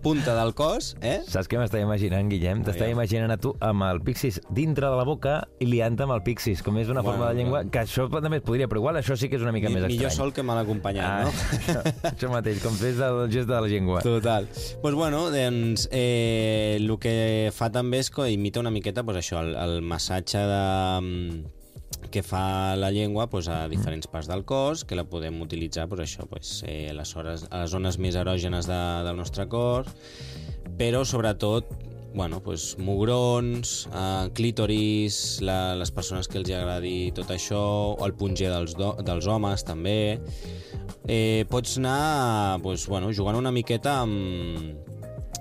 punta 0.02 0.34
del 0.36 0.52
cos, 0.58 0.94
eh? 1.00 1.20
Saps 1.30 1.48
què 1.50 1.60
m'estava 1.60 1.84
imaginant, 1.86 2.28
Guillem? 2.30 2.64
Aviam. 2.66 2.90
imaginant 2.96 3.32
a 3.34 3.38
tu 3.40 3.54
amb 3.64 3.86
el 3.88 4.00
pixis 4.04 4.40
dintre 4.50 4.90
de 4.90 4.96
la 4.98 5.04
boca 5.06 5.36
i 5.62 5.68
liant 5.70 5.96
amb 6.02 6.12
el 6.16 6.22
pixis, 6.26 6.62
com 6.66 6.76
és 6.82 6.88
una 6.92 7.00
Bueno, 7.06 7.18
forma 7.20 7.30
de 7.32 7.38
llengua, 7.38 7.58
bueno. 7.60 7.70
que 7.70 7.80
això 7.84 8.08
també 8.10 8.40
es 8.40 8.44
podria, 8.46 8.66
però 8.68 8.80
igual 8.82 8.96
això 8.98 9.16
sí 9.16 9.28
que 9.30 9.36
és 9.38 9.42
una 9.46 9.52
mica 9.54 9.68
Mi, 9.68 9.76
més 9.78 9.86
millor 9.86 10.10
estrany. 10.10 10.16
sol 10.16 10.32
que 10.34 10.42
mal 10.42 10.58
acompanyat, 10.58 11.06
Ah, 11.06 11.22
no? 11.22 11.30
això, 11.60 12.10
això 12.10 12.30
mateix, 12.32 12.60
com 12.64 12.75
fes 12.75 12.98
el 12.98 13.22
gest 13.30 13.46
de 13.48 13.54
la 13.60 13.68
llengua. 13.70 14.02
Total. 14.02 14.48
Doncs 14.50 14.76
pues 14.82 14.94
bueno, 14.98 15.30
doncs, 15.30 15.88
eh, 15.92 16.75
el 16.80 16.90
que 17.03 17.53
fa 17.55 17.71
també 17.73 18.00
és 18.03 18.11
que 18.11 18.29
imita 18.33 18.62
una 18.62 18.73
miqueta 18.75 19.05
pues 19.07 19.21
això, 19.21 19.43
el, 19.45 19.55
el 19.57 19.81
massatge 19.83 20.43
de, 20.50 21.45
que 22.11 22.23
fa 22.23 22.76
la 22.76 22.91
llengua 22.91 23.29
pues, 23.29 23.49
a 23.49 23.69
diferents 23.69 24.07
parts 24.07 24.29
del 24.29 24.45
cos, 24.45 24.85
que 24.85 24.97
la 24.97 25.07
podem 25.09 25.41
utilitzar 25.43 25.88
pues, 25.88 26.00
això, 26.07 26.26
pues, 26.31 26.62
eh, 26.67 26.88
a, 26.91 26.95
les 26.97 27.17
hores, 27.17 27.47
a 27.50 27.65
les 27.65 27.75
zones 27.75 27.99
més 27.99 28.17
erògenes 28.17 28.69
de, 28.71 28.81
del 29.07 29.19
nostre 29.19 29.49
cos, 29.49 29.91
però 30.79 31.05
sobretot 31.05 31.69
bueno, 32.17 32.41
pues, 32.41 32.79
mugrons, 32.79 33.91
eh, 33.93 34.31
clítoris, 34.33 35.43
la, 35.45 35.76
les 35.76 35.93
persones 35.93 36.31
que 36.33 36.41
els 36.41 36.49
agradi 36.49 37.12
tot 37.12 37.29
això, 37.35 37.61
o 37.93 38.07
el 38.07 38.15
punger 38.17 38.49
dels, 38.55 38.73
do, 38.79 38.95
dels 39.05 39.29
homes 39.29 39.67
també. 39.69 40.17
Eh, 41.05 41.45
pots 41.50 41.76
anar 41.76 42.62
pues, 42.65 42.87
bueno, 42.88 43.12
jugant 43.12 43.37
una 43.37 43.53
miqueta 43.53 43.99
amb, 44.07 44.86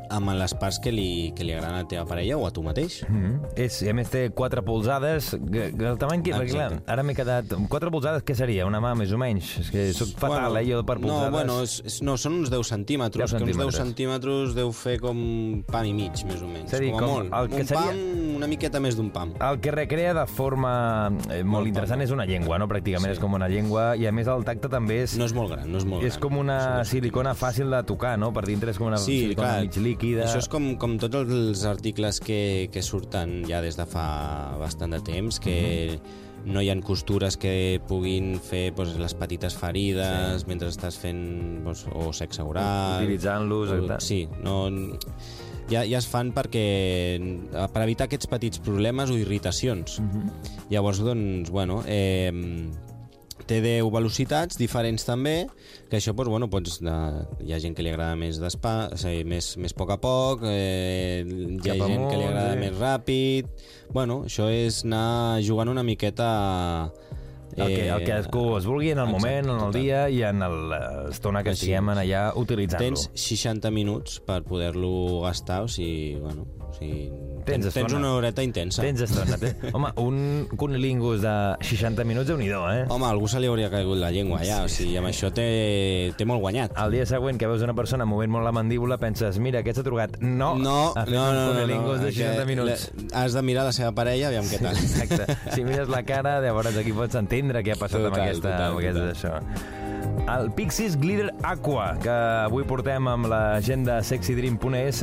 amb 0.09 0.29
les 0.37 0.53
parts 0.53 0.79
que 0.79 0.91
li, 0.91 1.31
que 1.35 1.43
li 1.43 1.53
agraden 1.53 1.75
a 1.75 1.81
la 1.83 1.87
teva 1.87 2.05
parella 2.05 2.37
o 2.37 2.45
a 2.47 2.51
tu 2.51 2.63
mateix. 2.63 3.03
Mm 3.09 3.15
-hmm. 3.23 3.39
és, 3.55 3.81
I 3.81 3.89
a 3.89 3.93
més 3.93 4.09
té 4.09 4.29
quatre 4.31 4.61
polzades, 4.61 5.37
que, 5.51 5.71
que 5.77 5.85
el 5.87 5.97
tamany 5.97 6.21
que... 6.23 6.31
Clar, 6.31 6.81
ara 6.85 7.03
m'he 7.03 7.15
quedat... 7.15 7.45
Quatre 7.69 7.89
polzades, 7.91 8.23
què 8.23 8.35
seria? 8.35 8.65
Una 8.65 8.79
mà, 8.79 8.95
més 8.95 9.11
o 9.11 9.17
menys? 9.17 9.57
És 9.59 9.71
que 9.71 9.93
soc 9.93 10.09
fatal, 10.17 10.51
Bueno, 10.51 10.59
eh, 10.59 10.71
jo, 10.73 10.83
per 10.85 10.99
polzades. 10.99 11.31
No, 11.31 11.31
bueno, 11.31 11.61
és, 11.63 11.81
és, 11.85 12.01
no, 12.01 12.17
són 12.17 12.33
uns 12.33 12.49
10 12.49 12.67
centímetres, 12.67 13.31
10 13.31 13.37
que 13.37 13.43
uns 13.43 13.57
10 13.57 13.75
centímetres. 13.75 13.85
centímetres 13.85 14.55
deu 14.55 14.71
fer 14.71 14.99
com 14.99 15.63
pam 15.65 15.85
i 15.85 15.93
mig, 15.93 16.11
més 16.25 16.41
o 16.41 16.47
menys. 16.47 16.73
És 16.73 16.79
dir, 16.79 16.91
com 16.91 16.99
com 16.99 17.09
molt. 17.09 17.33
el 17.33 17.49
que 17.49 17.61
un 17.61 17.67
seria- 17.67 17.85
pam, 17.85 18.35
una 18.35 18.47
miqueta 18.47 18.79
més 18.79 18.95
d'un 18.95 19.09
pam. 19.09 19.33
El 19.39 19.59
que 19.59 19.71
recrea 19.71 20.13
de 20.13 20.25
forma 20.27 21.07
eh, 21.29 21.43
molt 21.43 21.45
Molt 21.45 21.67
interessant 21.67 21.99
pam. 21.99 22.05
és 22.05 22.11
una 22.11 22.25
llengua, 22.25 22.57
no? 22.59 22.67
Pràcticament 22.67 23.05
Sí. 23.05 23.11
és 23.11 23.19
com 23.19 23.33
una 23.33 23.47
llengua, 23.47 23.95
i 23.97 24.05
a 24.07 24.11
més 24.11 24.27
el 24.27 24.43
tacte 24.43 24.67
també 24.69 25.03
és... 25.03 25.17
No 25.17 25.25
és 25.25 25.33
molt 25.33 25.51
gran, 25.51 25.71
no 25.71 25.77
és 25.77 25.85
molt 25.85 26.03
és 26.03 26.17
gran. 26.17 26.21
com 26.21 26.37
una 26.37 26.83
silicona 26.83 27.33
fàcil 27.33 27.69
de 27.69 27.83
tocar, 27.83 28.17
no? 28.19 28.31
Per 28.33 28.45
dintre 28.45 28.71
és 28.71 28.77
com 28.77 28.87
una 28.87 28.97
Sí, 28.97 29.21
silicona 29.21 29.47
clar, 29.47 29.61
mig 29.61 29.75
líquida. 29.77 29.94
Això 30.25 30.41
és 30.43 30.49
com, 30.51 30.75
com 30.81 30.97
tots 31.01 31.15
els 31.23 31.63
articles 31.65 32.19
que, 32.23 32.69
que 32.71 32.83
surten 32.85 33.43
ja 33.49 33.61
des 33.61 33.77
de 33.79 33.85
fa 33.89 34.57
bastant 34.61 34.95
de 34.95 35.01
temps, 35.05 35.39
que 35.39 35.55
Mhm. 35.95 36.53
no 36.53 36.61
hi 36.61 36.69
ha 36.69 36.75
costures 36.81 37.37
que 37.37 37.81
puguin 37.87 38.39
fer 38.39 38.71
pues, 38.75 38.95
les 39.01 39.15
petites 39.17 39.55
ferides 39.55 40.41
sí. 40.41 40.47
mentre 40.47 40.69
estàs 40.69 40.97
fent 41.01 41.63
pues, 41.63 41.85
o 41.91 42.11
sexe 42.13 42.43
oral... 42.45 43.01
Utilitzant-los. 43.01 43.73
Sí, 44.03 44.27
no, 44.43 44.69
ja, 45.69 45.81
ja 45.81 45.97
es 45.97 46.07
fan 46.07 46.31
perquè 46.35 46.65
per 47.73 47.83
evitar 47.83 48.05
aquests 48.05 48.29
petits 48.29 48.61
problemes 48.61 49.09
o 49.09 49.17
irritacions. 49.17 49.99
Mhm. 49.99 50.29
Llavors, 50.69 51.01
doncs, 51.01 51.49
bueno, 51.49 51.81
eh, 51.87 52.31
té 53.49 53.59
10 53.63 53.89
velocitats 53.93 54.57
diferents 54.59 55.05
també, 55.05 55.35
que 55.89 55.99
això, 55.99 56.13
doncs, 56.17 56.31
bueno, 56.33 56.49
eh, 56.81 57.25
hi 57.45 57.53
ha 57.53 57.59
gent 57.61 57.75
que 57.77 57.85
li 57.85 57.91
agrada 57.93 58.17
més 58.19 58.39
despa, 58.41 58.75
o 58.93 58.99
sigui, 58.99 59.25
més, 59.29 59.53
més 59.61 59.75
a 59.75 59.79
poc 59.81 59.93
a 59.95 59.99
poc, 60.01 60.45
eh, 60.49 61.23
hi 61.25 61.69
ha 61.69 61.77
Cap 61.77 61.85
gent 61.85 62.07
que 62.09 62.17
li 62.17 62.27
agrada 62.27 62.55
sí. 62.55 62.63
més 62.65 62.79
ràpid... 62.79 63.51
Bueno, 63.95 64.23
això 64.25 64.49
és 64.49 64.81
anar 64.83 65.41
jugant 65.45 65.69
una 65.71 65.85
miqueta... 65.85 66.29
El 67.55 67.67
que, 67.67 67.87
el 67.89 67.99
que 67.99 68.09
cadascú 68.09 68.57
es 68.57 68.65
vulgui 68.65 68.89
en 68.91 68.99
el 68.99 69.05
exacte, 69.05 69.25
moment, 69.27 69.45
en 69.45 69.51
el 69.55 69.59
total. 69.67 69.81
dia 69.81 70.09
i 70.09 70.23
en 70.27 70.39
l'estona 70.71 71.43
que 71.43 71.53
Així 71.53 71.67
estiguem 71.69 71.89
és. 71.93 71.97
allà 72.03 72.23
utilitzant-lo. 72.35 72.95
Tens 72.97 73.09
60 73.13 73.71
minuts 73.71 74.19
per 74.25 74.41
poder-lo 74.43 75.21
gastar, 75.23 75.61
o 75.63 75.67
sigui, 75.71 76.15
bueno, 76.19 76.47
o 76.69 76.73
sigui, 76.73 77.09
Tens 77.45 77.61
tens, 77.61 77.73
tens 77.75 77.85
estona. 77.85 77.99
una 77.99 78.13
horeta 78.17 78.41
intensa. 78.41 78.81
Tens 78.81 79.01
estona. 79.05 79.37
Té... 79.37 79.51
Home, 79.77 79.91
un 80.01 80.47
cunilingus 80.57 81.21
de 81.21 81.33
60 81.61 82.03
minuts, 82.03 82.25
déu 82.27 82.39
nhi 82.41 82.47
eh? 82.49 82.85
Home, 82.89 83.05
algú 83.05 83.27
se 83.29 83.39
li 83.39 83.45
hauria 83.47 83.69
caigut 83.69 83.99
la 84.01 84.09
llengua 84.09 84.39
ja, 84.43 84.63
o 84.65 84.67
sigui, 84.67 84.97
amb 84.97 85.07
això 85.11 85.29
té, 85.31 86.11
té 86.17 86.25
molt 86.25 86.41
guanyat. 86.41 86.73
El 86.81 86.91
dia 86.97 87.05
següent 87.05 87.37
que 87.37 87.45
veus 87.47 87.61
una 87.61 87.75
persona 87.77 88.03
movent 88.09 88.31
molt 88.33 88.43
la 88.43 88.51
mandíbula 88.51 88.97
penses, 88.97 89.37
mira, 89.37 89.59
aquest 89.61 89.77
s'ha 89.77 89.85
trucat. 89.85 90.17
No, 90.19 90.55
No, 90.57 90.91
fet 90.97 91.13
no, 91.13 91.29
un 91.29 91.35
no, 91.35 91.45
no, 91.45 91.53
cunilingus 91.53 91.99
no, 91.99 92.05
de 92.05 92.11
60 92.11 92.45
minuts. 92.49 92.91
La, 93.11 93.21
has 93.21 93.33
de 93.37 93.41
mirar 93.45 93.63
la 93.69 93.71
seva 93.77 93.91
parella, 93.93 94.27
aviam 94.33 94.49
què 94.49 94.59
tal. 94.59 94.75
Exacte. 94.75 95.37
Si 95.53 95.63
mires 95.63 95.87
la 95.87 96.01
cara, 96.03 96.39
llavors 96.41 96.75
aquí 96.81 96.91
pots 96.97 97.15
entendre 97.45 97.65
què 97.65 97.75
ha 97.75 97.79
passat 97.79 98.01
amb 98.01 98.15
Total, 98.15 98.27
aquesta, 98.27 98.49
total, 98.49 98.71
amb 98.71 98.81
aquesta 98.81 99.09
total. 99.09 99.15
això. 99.15 99.83
El 100.25 100.47
Pixis 100.55 100.95
Glitter 100.97 101.31
Aqua, 101.45 101.91
que 102.01 102.13
avui 102.45 102.63
portem 102.65 103.07
amb 103.09 103.27
la 103.29 103.59
gent 103.61 103.83
de 103.85 103.97
sexydream.es. 104.05 105.01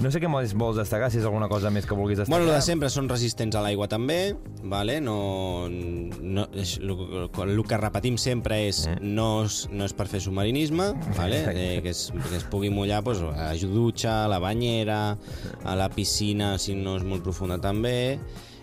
No 0.00 0.12
sé 0.12 0.20
què 0.22 0.30
més 0.32 0.54
vols 0.56 0.78
destacar, 0.80 1.10
si 1.12 1.20
és 1.20 1.26
alguna 1.28 1.48
cosa 1.50 1.72
més 1.72 1.88
que 1.88 1.96
vulguis 1.96 2.22
destacar. 2.22 2.38
Bueno, 2.38 2.54
de 2.54 2.62
sempre 2.64 2.88
són 2.92 3.10
resistents 3.10 3.56
a 3.56 3.64
l'aigua 3.64 3.88
també, 3.92 4.36
vale? 4.64 4.98
no, 5.04 5.68
no, 5.68 6.46
és, 6.56 6.76
el, 6.80 7.62
que 7.68 7.80
repetim 7.80 8.16
sempre 8.20 8.62
és 8.70 8.84
no, 9.00 9.44
és 9.44 9.66
no 9.72 9.88
és 9.88 9.96
per 9.96 10.08
fer 10.08 10.22
submarinisme, 10.24 10.92
vale? 11.18 11.42
eh, 11.52 11.82
que, 11.84 11.92
es, 11.92 12.08
que 12.16 12.36
es 12.38 12.48
pugui 12.48 12.72
mullar 12.72 13.02
pues, 13.04 13.20
a 13.20 13.52
la 13.52 13.70
dutxa, 13.76 14.22
a 14.24 14.30
la 14.32 14.40
banyera, 14.40 15.16
a 15.64 15.76
la 15.76 15.90
piscina 15.92 16.54
si 16.62 16.76
no 16.78 16.96
és 17.00 17.04
molt 17.04 17.24
profunda 17.26 17.60
també, 17.60 18.16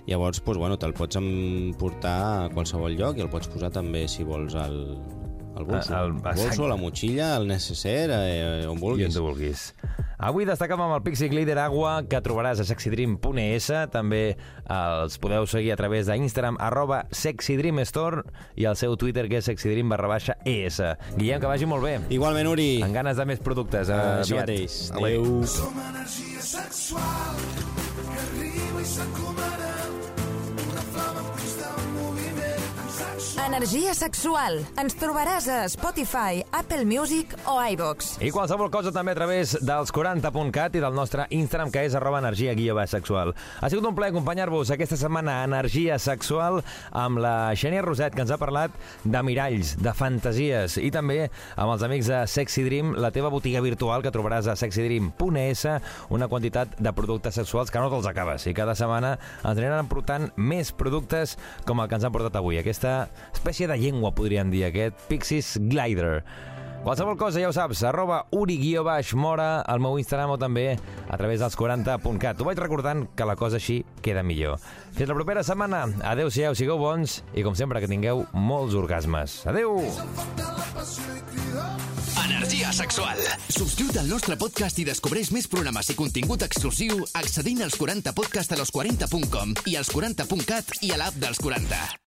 llavors 0.07 0.39
pues, 0.41 0.57
bueno, 0.57 0.77
te'l 0.77 0.93
pots 0.93 1.15
emportar 1.19 2.45
a 2.45 2.49
qualsevol 2.53 2.95
lloc 2.99 3.17
i 3.17 3.21
el 3.25 3.29
pots 3.31 3.47
posar 3.47 3.71
també 3.71 4.07
si 4.11 4.23
vols 4.27 4.55
al, 4.55 4.77
al 5.55 5.65
bolso, 5.65 5.93
Al- 5.95 6.11
al, 6.11 6.35
bolso, 6.35 6.65
a 6.65 6.69
la 6.73 6.75
motxilla, 6.77 7.35
al 7.37 7.47
necesser, 7.47 8.09
eh, 8.11 8.65
on 8.67 8.73
I 8.73 8.73
on 8.73 8.79
vulguis. 8.81 9.13
tu 9.13 9.21
vulguis. 9.23 9.73
Avui 10.23 10.45
destacam 10.47 10.79
amb 10.79 10.93
el 10.95 11.01
Pixie 11.03 11.27
Glitter 11.27 11.57
Agua, 11.59 12.05
que 12.07 12.21
trobaràs 12.23 12.61
a 12.61 12.63
sexydream.es. 12.63 13.65
També 13.91 14.37
els 14.71 15.17
podeu 15.19 15.43
seguir 15.51 15.73
a 15.73 15.75
través 15.75 16.07
d'Instagram, 16.07 16.55
arroba 16.63 17.01
sexydreamstore, 17.11 18.23
i 18.55 18.63
el 18.69 18.77
seu 18.79 18.95
Twitter, 18.95 19.25
que 19.27 19.41
és 19.41 19.49
sexydream 19.51 19.89
barra 19.91 20.07
baixa 20.07 20.37
ES. 20.47 20.79
Guillem, 21.17 21.41
que 21.43 21.51
vagi 21.51 21.67
molt 21.67 21.83
bé. 21.83 21.97
Igualment, 22.15 22.47
Uri. 22.53 22.69
Amb 22.85 22.95
ganes 22.95 23.19
de 23.19 23.25
més 23.25 23.39
productes. 23.43 23.89
eh, 23.89 23.93
Uh, 23.99 24.21
això 24.23 24.39
aviat. 24.39 24.47
mateix. 24.47 24.91
Adéu. 24.93 25.03
Adéu. 25.03 25.43
Som 25.57 25.75
energia 25.89 26.41
sexual 26.41 27.35
que 27.99 28.19
arriba 28.23 28.79
i 28.81 28.85
s'encomana 28.85 29.72
Energia 33.33 33.95
sexual. 33.97 34.59
Ens 34.77 34.93
trobaràs 35.01 35.47
a 35.49 35.63
Spotify, 35.71 36.43
Apple 36.53 36.85
Music 36.85 37.31
o 37.49 37.55
iVox. 37.57 38.19
I 38.21 38.29
qualsevol 38.29 38.69
cosa 38.69 38.91
també 38.93 39.15
a 39.15 39.17
través 39.17 39.55
dels 39.57 39.89
40.cat 39.93 40.77
i 40.77 40.83
del 40.83 40.93
nostre 40.93 41.25
Instagram, 41.33 41.71
que 41.73 41.81
és 41.87 41.95
arroba 41.97 42.19
energia 42.21 42.53
guió 42.53 42.75
baix 42.77 42.93
sexual. 42.93 43.33
Ha 43.33 43.71
sigut 43.73 43.87
un 43.89 43.95
plaer 43.97 44.13
acompanyar-vos 44.13 44.69
aquesta 44.75 44.99
setmana 45.01 45.39
a 45.39 45.47
Energia 45.49 45.97
Sexual 45.97 46.61
amb 46.91 47.23
la 47.25 47.55
Xènia 47.57 47.81
Roset, 47.81 48.13
que 48.13 48.21
ens 48.21 48.33
ha 48.35 48.37
parlat 48.37 48.75
de 49.03 49.23
miralls, 49.25 49.73
de 49.81 49.95
fantasies, 49.97 50.77
i 50.77 50.93
també 50.93 51.25
amb 51.55 51.73
els 51.73 51.87
amics 51.89 52.11
de 52.13 52.21
Sexy 52.29 52.67
Dream, 52.69 52.93
la 53.01 53.11
teva 53.15 53.33
botiga 53.33 53.65
virtual 53.65 54.05
que 54.05 54.13
trobaràs 54.13 54.51
a 54.51 54.57
sexydream.es, 54.61 55.65
una 56.13 56.29
quantitat 56.29 56.77
de 56.77 56.93
productes 56.93 57.41
sexuals 57.41 57.73
que 57.73 57.81
no 57.81 57.89
te'ls 57.89 58.13
acabes. 58.13 58.45
I 58.45 58.53
cada 58.53 58.77
setmana 58.77 59.17
ens 59.41 59.57
aniran 59.57 59.89
portant 59.89 60.29
més 60.37 60.69
productes 60.69 61.37
com 61.65 61.81
el 61.81 61.89
que 61.89 61.97
ens 61.97 62.05
han 62.05 62.13
portat 62.13 62.37
avui. 62.37 62.61
Aquesta 62.61 63.07
espècie 63.31 63.69
de 63.71 63.77
llengua, 63.79 64.13
podríem 64.15 64.51
dir, 64.51 64.65
aquest 64.67 65.07
Pixis 65.07 65.55
Glider. 65.61 66.23
Qualsevol 66.83 67.15
cosa, 67.15 67.39
ja 67.39 67.47
ho 67.47 67.53
saps, 67.55 67.79
arroba 67.87 68.25
uri-mora 68.35 69.61
al 69.61 69.79
meu 69.79 69.95
Instagram 69.95 70.33
o 70.33 70.37
també 70.37 70.73
a 71.07 71.15
través 71.15 71.39
dels 71.39 71.55
40.cat. 71.55 72.35
T'ho 72.35 72.43
vaig 72.43 72.59
recordant 72.59 73.05
que 73.15 73.27
la 73.27 73.37
cosa 73.39 73.55
així 73.55 73.85
queda 74.03 74.19
millor. 74.19 74.59
Fins 74.91 75.07
la 75.07 75.15
propera 75.15 75.45
setmana. 75.47 75.85
Adéu-siau, 76.03 76.57
sigueu 76.59 76.81
bons 76.81 77.21
i, 77.31 77.45
com 77.47 77.55
sempre, 77.55 77.79
que 77.79 77.87
tingueu 77.87 78.25
molts 78.35 78.75
orgasmes. 78.75 79.39
Adéu! 79.47 79.79
Energia 82.25 82.75
sexual. 82.75 83.23
Subscriu't 83.47 84.03
al 84.03 84.11
nostre 84.11 84.35
podcast 84.35 84.83
i 84.83 84.87
descobreix 84.91 85.31
més 85.31 85.47
programes 85.47 85.87
i 85.87 85.95
contingut 85.95 86.43
exclusiu 86.43 86.99
accedint 87.15 87.63
als 87.63 87.79
40podcast 87.79 88.51
a 88.51 88.59
los40.com 88.59 89.55
i 89.71 89.79
als 89.79 89.95
40.cat 89.95 90.81
i 90.83 90.91
a 90.91 90.99
l'app 90.99 91.15
dels 91.23 91.39
40. 91.39 92.01